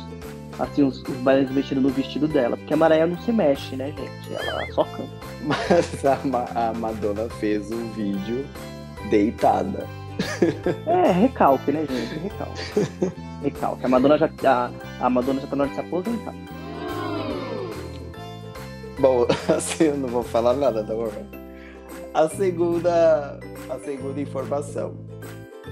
[0.58, 2.58] Assim, os, os bailarinos vestidos no vestido dela.
[2.58, 4.34] Porque a Mariah não se mexe, né, gente?
[4.34, 5.10] Ela só canta.
[5.46, 8.46] Mas a, Ma- a Madonna fez um vídeo
[9.10, 9.88] deitada.
[10.86, 12.20] É, recalque, né, gente?
[12.20, 13.14] Recalque.
[13.44, 13.86] Recalque.
[13.86, 14.72] A Madonna já, a,
[15.06, 16.34] a Madonna já tá na hora de se aposentar.
[19.00, 21.10] Bom, assim eu não vou falar nada, tá bom?
[22.14, 23.40] A segunda,
[23.70, 24.94] a segunda informação.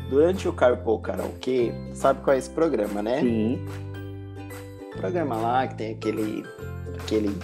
[0.09, 3.19] Durante o Carpool Karaokê, sabe qual é esse programa, né?
[3.19, 3.65] Sim.
[4.95, 6.45] Programa lá que tem aquele,
[6.99, 7.37] aquele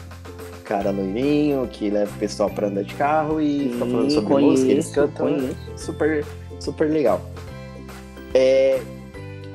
[0.63, 4.33] cara loirinho que leva o pessoal pra andar de carro e fica falando Sim, sobre
[4.43, 5.27] música, eles conheço, cantam.
[5.27, 5.57] conheço.
[5.75, 6.25] Super,
[6.63, 7.21] super legal.
[8.33, 8.81] É,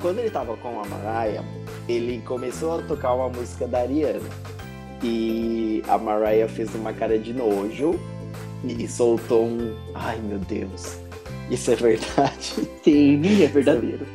[0.00, 1.44] quando ele tava com a Mariah,
[1.88, 4.28] ele começou a tocar uma música da Ariana.
[5.02, 7.98] E a Mariah fez uma cara de nojo
[8.64, 9.76] e soltou um.
[9.94, 10.98] Ai meu Deus,
[11.50, 12.68] isso é verdade.
[12.82, 14.06] Sim, é verdadeiro.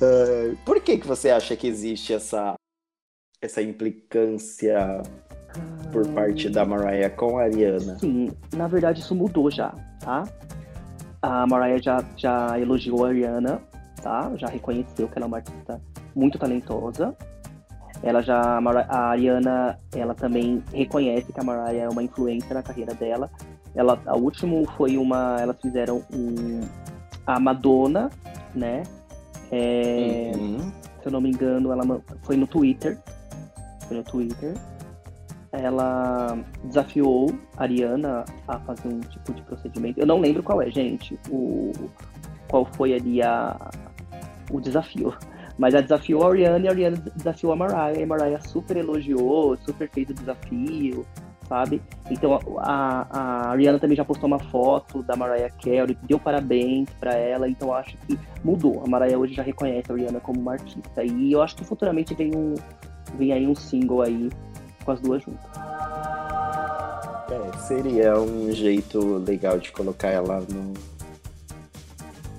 [0.00, 2.54] Ah, por que, que você acha que existe essa,
[3.40, 5.02] essa implicância
[5.92, 7.98] por parte da Mariah com a Ariana?
[7.98, 10.24] Sim, na verdade isso mudou já, tá?
[11.20, 13.60] A Mariah já, já elogiou a Ariana,
[14.02, 14.32] tá?
[14.36, 15.80] Já reconheceu que ela é uma artista
[16.14, 17.14] muito talentosa.
[18.02, 22.94] Ela já, a, Ariana, ela também reconhece que a Mariah é uma influência na carreira
[22.94, 23.30] dela.
[23.74, 26.60] Ela, a último foi uma, elas fizeram um,
[27.26, 28.10] a Madonna,
[28.54, 28.82] né?
[29.52, 30.58] É, Uhum.
[31.00, 31.84] se eu não me engano, ela
[32.22, 32.98] foi no Twitter.
[33.86, 34.54] Foi no Twitter.
[35.52, 40.00] Ela desafiou a Ariana a fazer um tipo de procedimento.
[40.00, 41.72] Eu não lembro qual é, gente, o,
[42.48, 43.70] qual foi ali a,
[44.50, 45.14] o desafio.
[45.58, 47.98] Mas ela desafiou a Ariana e a Ariana desafiou a Mariah.
[47.98, 51.06] E a Mariah super elogiou, super fez o desafio,
[51.46, 51.82] sabe?
[52.10, 57.12] Então a, a Ariana também já postou uma foto da Mariah Carey, deu parabéns para
[57.14, 57.46] ela.
[57.46, 58.82] Então acho que mudou.
[58.86, 61.04] A Mariah hoje já reconhece a Ariana como uma artista.
[61.04, 62.54] E eu acho que futuramente vem um
[63.18, 64.30] vem aí um single aí
[64.82, 65.44] com as duas juntas.
[67.30, 70.74] É, seria um jeito legal de colocar ela no,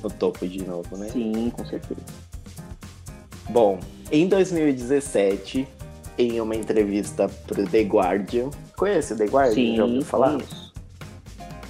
[0.04, 1.10] no topo de novo, né?
[1.10, 2.02] Sim, com certeza.
[3.50, 3.80] Bom,
[4.12, 5.68] em 2017,
[6.18, 9.54] em uma entrevista pro The Guardian, conhece o The Guardian?
[9.56, 10.32] Sim, Já ouviu falar?
[10.34, 10.74] conheço.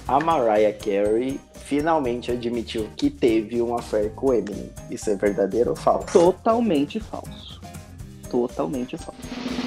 [0.06, 4.70] A Mariah Carey finalmente admitiu que teve um affair com o Eminem.
[4.90, 6.12] Isso é verdadeiro ou falso?
[6.12, 7.60] Totalmente falso.
[8.30, 9.63] Totalmente falso.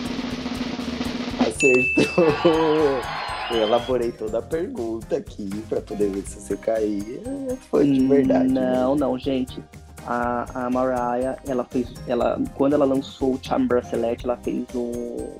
[1.57, 3.01] Acertou!
[3.49, 7.21] Eu elaborei toda a pergunta aqui pra poder ver se você cair.
[7.69, 8.53] Foi de verdade.
[8.53, 8.73] né?
[8.73, 9.63] Não, não, gente.
[10.05, 11.91] A, a Mariah, ela fez.
[12.07, 15.33] Ela, quando ela lançou o Charm Bracelet, ela fez um,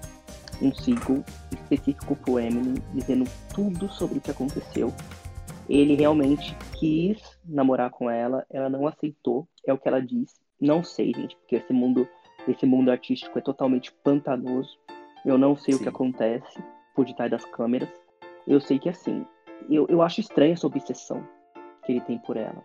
[0.61, 4.93] um single específico pro Eminem, dizendo tudo sobre o que aconteceu.
[5.70, 10.36] Ele realmente quis namorar com ela, ela não aceitou, é o que ela disse.
[10.61, 12.07] Não sei, gente, porque esse mundo,
[12.47, 14.78] esse mundo artístico é totalmente pantanoso.
[15.28, 15.84] Eu não sei o Sim.
[15.84, 16.57] que acontece
[16.95, 17.89] por detrás das câmeras.
[18.47, 19.25] Eu sei que assim,
[19.69, 21.21] eu, eu acho estranha essa obsessão
[21.86, 22.63] que ele tem por ela,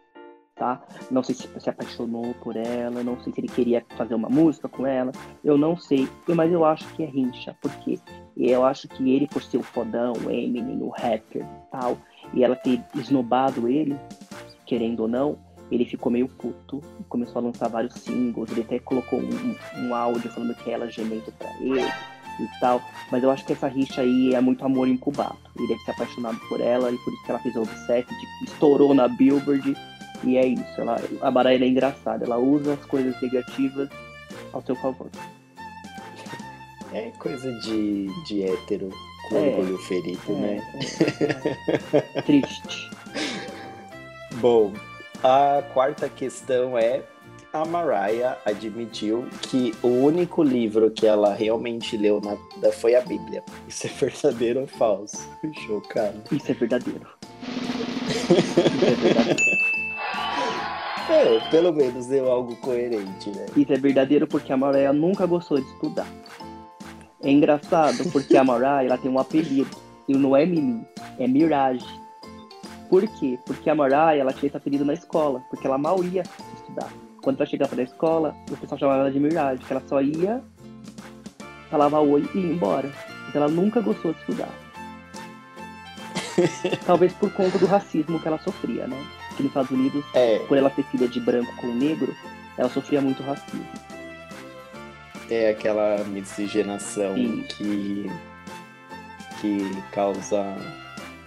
[0.55, 0.81] tá?
[1.11, 4.69] Não sei se se apaixonou por ela, não sei se ele queria fazer uma música
[4.69, 5.11] com ela,
[5.43, 7.99] eu não sei, mas eu acho que é rincha, porque
[8.37, 11.99] eu acho que ele, por ser o fodão, o Eminem, o rapper tal,
[12.33, 13.99] e ela ter esnobado ele,
[14.67, 15.37] querendo ou não,
[15.69, 19.95] ele ficou meio puto e começou a lançar vários singles, ele até colocou um, um
[19.97, 21.91] áudio falando que ela gemendo pra ele
[22.45, 25.37] e tal, mas eu acho que essa rixa aí é muito amor incubado.
[25.57, 28.45] Ele deve ser apaixonado por ela e por isso que ela fez o Obsessed, de-
[28.51, 29.77] estourou na Billboard
[30.25, 30.81] e é isso.
[30.81, 33.89] Ela, a Mariah é engraçada, ela usa as coisas negativas
[34.53, 35.09] ao seu favor.
[36.93, 38.91] É coisa de, de hétero
[39.29, 39.49] com É.
[39.49, 40.63] orgulho ferido, né?
[41.95, 42.23] É, é.
[42.23, 42.91] Triste.
[44.35, 44.73] Bom,
[45.23, 47.03] a quarta questão é:
[47.53, 53.03] a Mariah admitiu que o único livro que ela realmente leu na vida foi a
[53.03, 53.45] Bíblia.
[53.69, 55.29] Isso é verdadeiro ou falso?
[55.67, 56.23] Chocado.
[56.33, 57.07] Isso é verdadeiro.
[58.09, 58.33] Isso
[58.87, 59.63] é verdadeiro.
[61.11, 63.47] É, pelo menos deu algo coerente, né?
[63.55, 66.07] Isso é verdadeiro porque a Mariah nunca gostou de estudar.
[67.23, 69.77] É engraçado porque a Mariah ela tem um apelido.
[70.09, 70.85] E não é Mimi,
[71.19, 71.87] é Mirage.
[72.89, 73.39] Por quê?
[73.45, 76.23] Porque a Mariah ela tinha esse apelido na escola, porque ela mal ia
[76.55, 76.91] estudar.
[77.23, 80.43] Quando ela chegava na escola, o pessoal chamava ela de Mirage, que ela só ia,
[81.71, 82.91] falava oi e ia embora.
[83.29, 84.49] Então ela nunca gostou de estudar.
[86.85, 88.97] Talvez por conta do racismo que ela sofria, né?
[89.37, 92.15] Que nos Estados Unidos É, por ela ser filha de branco com negro,
[92.59, 93.65] ela sofria muito racismo.
[95.31, 97.45] é aquela miscigenação Sim.
[97.57, 98.11] que,
[99.41, 100.45] que causa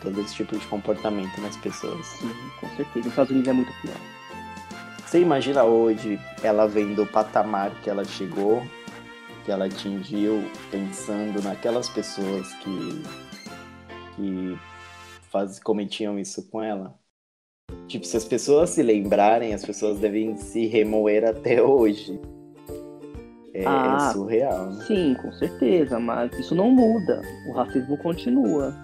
[0.02, 2.06] todo esse tipo de comportamento nas pessoas.
[2.06, 2.98] Sim, com certeza.
[3.00, 3.96] Nos Estados Unidos é muito pior.
[5.16, 8.62] Você imagina hoje ela vendo o patamar que ela chegou,
[9.46, 13.02] que ela atingiu, pensando naquelas pessoas que,
[14.18, 14.60] que
[15.32, 17.00] faz, cometiam isso com ela?
[17.88, 22.20] Tipo, se as pessoas se lembrarem, as pessoas devem se remoer até hoje.
[23.54, 24.84] É, é Ah, surreal, né?
[24.84, 27.22] Sim, com certeza, mas isso não muda.
[27.48, 28.76] O racismo continua.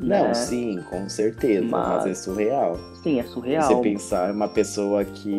[0.00, 0.34] Não, né?
[0.34, 2.78] sim, com certeza, mas, Mas- é surreal.
[3.02, 3.62] Sim, é surreal.
[3.62, 5.34] Você pensar uma pessoa que,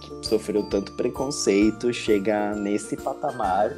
[0.00, 3.72] que sofreu tanto preconceito chegar nesse patamar,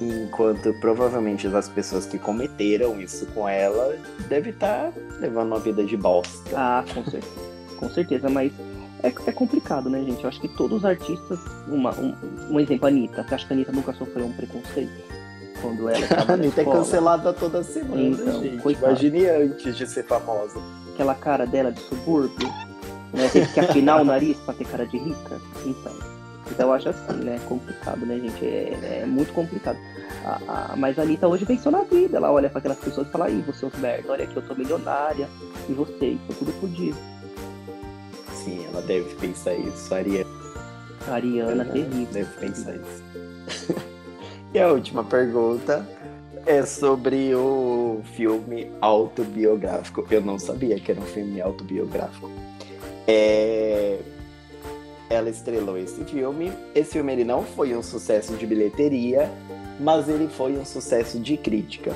[0.00, 3.96] enquanto provavelmente as pessoas que cometeram isso com ela
[4.28, 6.50] devem estar levando uma vida de bosta.
[6.54, 7.34] Ah, com certeza.
[7.78, 8.52] com certeza, mas
[9.02, 10.22] é, é complicado, né, gente?
[10.22, 11.38] Eu acho que todos os artistas.
[11.68, 12.14] Uma, um,
[12.50, 13.22] um exemplo, a Anitta.
[13.22, 15.17] Você acha que a Anitta nunca sofreu um preconceito?
[15.60, 16.78] Quando ela A estava na Anitta é escola?
[16.78, 18.62] cancelada toda semana, Então, gente.
[18.62, 18.86] coitada.
[18.88, 20.60] Imagine antes de ser famosa.
[20.94, 22.48] Aquela cara dela de subúrbio,
[23.12, 23.28] né?
[23.32, 25.40] Tem que afinar o nariz pra ter cara de rica.
[25.64, 25.92] Então.
[26.50, 27.38] Então eu acho assim, né?
[27.46, 28.44] Complicado, né, gente?
[28.44, 29.78] É, é muito complicado.
[30.24, 32.16] A, a, mas a Anitta hoje venceu na vida.
[32.16, 34.42] Ela olha pra aquelas pessoas e fala, ih, você é um merda, olha aqui, eu
[34.42, 35.28] tô milionária.
[35.68, 36.94] E você, isso tudo dia.
[38.32, 39.92] Sim, ela deve pensar isso.
[39.92, 40.30] A Ariana
[41.08, 42.06] A Ariana, terrível.
[42.12, 43.04] Deve pensar isso.
[44.52, 45.86] E a última pergunta
[46.46, 50.06] é sobre o filme autobiográfico.
[50.10, 52.30] Eu não sabia que era um filme autobiográfico.
[53.06, 53.98] É...
[55.10, 56.50] ela estrelou esse filme.
[56.74, 59.30] Esse filme ele não foi um sucesso de bilheteria,
[59.78, 61.92] mas ele foi um sucesso de crítica.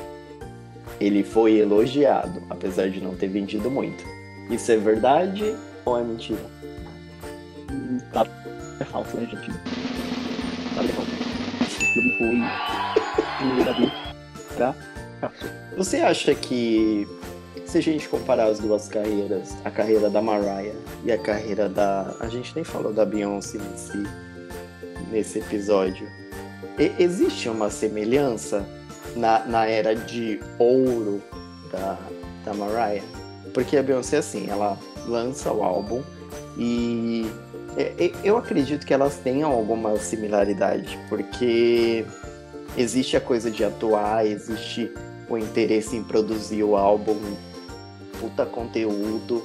[1.00, 4.04] Ele foi elogiado, apesar de não ter vendido muito.
[4.50, 6.44] Isso é verdade ou é mentira?
[8.12, 8.26] Tá,
[8.78, 9.50] é falso, né, gente?
[10.74, 10.82] Tá
[11.92, 13.86] filme foi
[14.56, 14.92] fracasso.
[15.76, 17.06] Você acha que
[17.64, 20.74] se a gente comparar as duas carreiras, a carreira da Mariah
[21.04, 22.14] e a carreira da.
[22.20, 24.02] A gente nem falou da Beyoncé nesse,
[25.10, 26.06] nesse episódio.
[26.78, 28.66] E- existe uma semelhança
[29.16, 31.22] na, na era de ouro
[31.70, 31.98] da,
[32.44, 33.04] da Mariah?
[33.54, 36.02] Porque a Beyoncé, assim, ela lança o álbum
[36.58, 37.26] e-
[38.22, 42.04] eu acredito que elas tenham alguma similaridade, porque
[42.76, 44.90] existe a coisa de atuar, existe
[45.28, 47.18] o interesse em produzir o álbum,
[48.20, 49.44] puta conteúdo,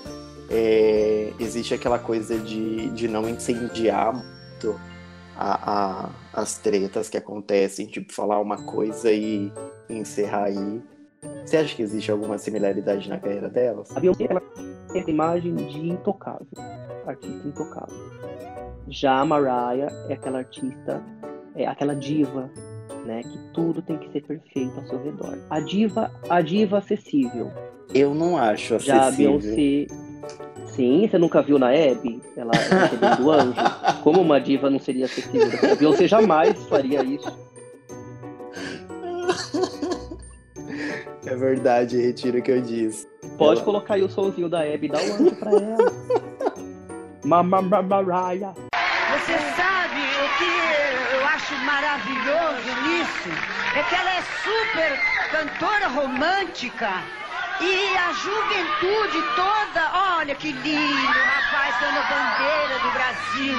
[0.50, 4.80] é, existe aquela coisa de, de não incendiar muito
[5.36, 9.52] a, a- as tretas que acontecem, tipo, falar uma coisa e
[9.90, 10.82] encerrar aí.
[11.48, 13.96] Você acha que existe alguma similaridade na carreira delas?
[13.96, 14.42] A Beyoncé, ela
[14.92, 16.46] tem a imagem de intocável,
[17.06, 17.96] artista intocável.
[18.90, 21.02] Já a Mariah é aquela artista,
[21.56, 22.52] é aquela diva,
[23.06, 25.40] né, que tudo tem que ser perfeito ao seu redor.
[25.50, 27.50] A diva, a diva acessível.
[27.96, 29.40] Eu não acho Já a acessível.
[29.40, 29.88] Beyoncé,
[30.66, 33.62] sim, você nunca viu na Abby, ela recebendo o anjo.
[34.04, 35.72] Como uma diva não seria acessível?
[35.72, 37.47] A Beyoncé jamais faria isso.
[41.30, 43.06] É verdade, retiro o que eu disse.
[43.38, 45.92] Pode Ela- colocar aí o somzinho da Abby, dá o anjo pra ela.
[47.26, 48.54] Mama Mariah.
[48.54, 53.30] Você sabe o que eu acho maravilhoso nisso?
[53.76, 55.00] É que ela é super
[55.32, 56.90] cantora romântica.
[57.60, 63.58] E a juventude toda, olha que lindo, rapaz, dando a bandeira do Brasil.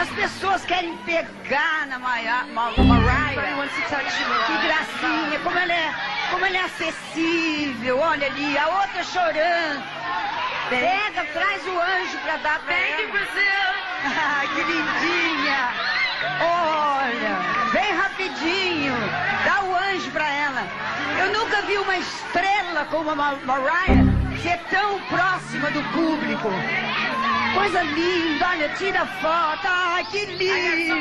[0.00, 3.42] As pessoas querem pegar na Maia- Ma- Mariah.
[4.46, 5.90] Que gracinha, como ela é,
[6.32, 7.98] como ela é acessível.
[8.00, 9.82] Olha ali, a outra chorando.
[10.68, 13.12] Pega, traz o anjo pra dar pra ela.
[14.04, 15.92] Ah, que lindinha!
[16.40, 17.36] Olha,
[17.72, 18.94] vem rapidinho,
[19.44, 20.66] dá o anjo pra ela.
[21.20, 24.04] Eu nunca vi uma estrela como a Ma- Mariah
[24.42, 26.48] ser tão próxima do público.
[27.54, 29.66] Coisa linda, olha, tira foto.
[29.66, 30.94] Ai, que lindo!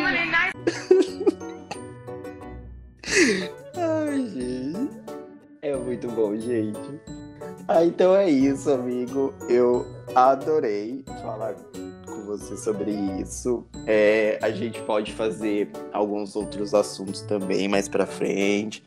[3.78, 5.01] Ai, gente.
[5.62, 6.80] É muito bom, gente.
[7.68, 9.32] Ah, então é isso, amigo.
[9.48, 9.86] Eu
[10.16, 12.92] adorei falar com você sobre
[13.22, 13.64] isso.
[13.86, 18.84] É, a gente pode fazer alguns outros assuntos também mais pra frente.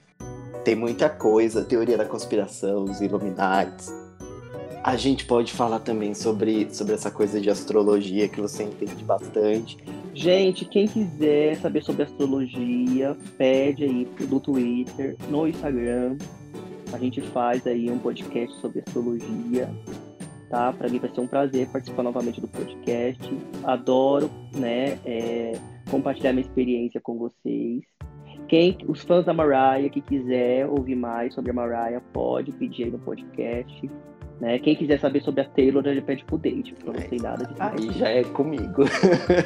[0.65, 3.87] Tem muita coisa, teoria da conspiração, os Illuminati.
[4.83, 9.79] A gente pode falar também sobre, sobre essa coisa de astrologia que você entende bastante.
[10.13, 16.19] Gente, quem quiser saber sobre astrologia, pede aí no Twitter, no Instagram.
[16.95, 19.69] A gente faz aí um podcast sobre astrologia,
[20.49, 20.73] tá?
[20.73, 23.37] Para mim vai ser um prazer participar novamente do podcast.
[23.65, 25.59] Adoro, né, é,
[25.91, 27.83] compartilhar minha experiência com vocês.
[28.47, 32.91] Quem, os fãs da Mariah que quiser ouvir mais sobre a Mariah, pode pedir aí
[32.93, 33.91] no podcast.
[34.41, 34.61] Né?
[34.61, 37.45] Quem quiser saber sobre a Taylor, ele pede pro Date, porque eu não sei nada
[37.45, 38.85] de Aí já é comigo.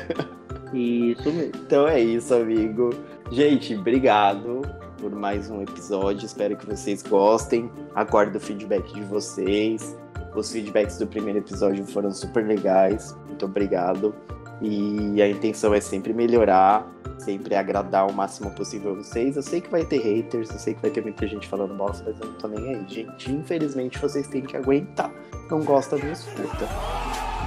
[0.74, 1.52] Isso mesmo.
[1.66, 2.90] Então é isso, amigo.
[3.30, 4.60] Gente, obrigado
[5.00, 6.26] por mais um episódio.
[6.26, 7.70] Espero que vocês gostem.
[7.94, 9.96] Aguardo o feedback de vocês.
[10.34, 13.16] Os feedbacks do primeiro episódio foram super legais.
[13.26, 14.14] Muito obrigado.
[14.60, 16.86] E a intenção é sempre melhorar,
[17.18, 19.36] sempre agradar o máximo possível vocês.
[19.36, 22.04] Eu sei que vai ter haters, eu sei que vai ter muita gente falando bosta,
[22.06, 23.32] mas eu não tô nem aí, gente.
[23.32, 25.10] Infelizmente vocês têm que aguentar.
[25.50, 26.68] Não gosta, não escuta.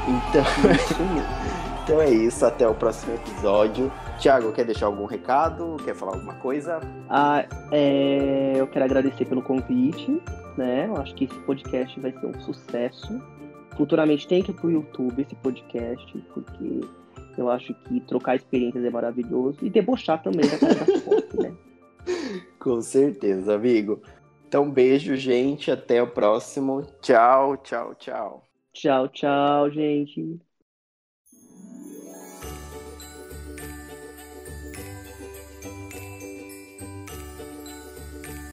[0.08, 0.44] Então.
[1.84, 3.92] Então é isso, até o próximo episódio.
[4.22, 5.78] Tiago, quer deixar algum recado?
[5.84, 6.80] Quer falar alguma coisa?
[7.10, 10.22] Ah, é, eu quero agradecer pelo convite,
[10.56, 10.86] né?
[10.86, 13.20] Eu acho que esse podcast vai ser um sucesso.
[13.76, 16.82] Futuramente tem que ir pro YouTube esse podcast, porque
[17.36, 21.56] eu acho que trocar experiências é maravilhoso e debochar também da cara das pop, né?
[22.62, 24.04] Com certeza, amigo.
[24.48, 25.72] Então, beijo, gente.
[25.72, 26.86] Até o próximo.
[27.02, 28.48] Tchau, tchau, tchau.
[28.72, 30.51] Tchau, tchau, gente.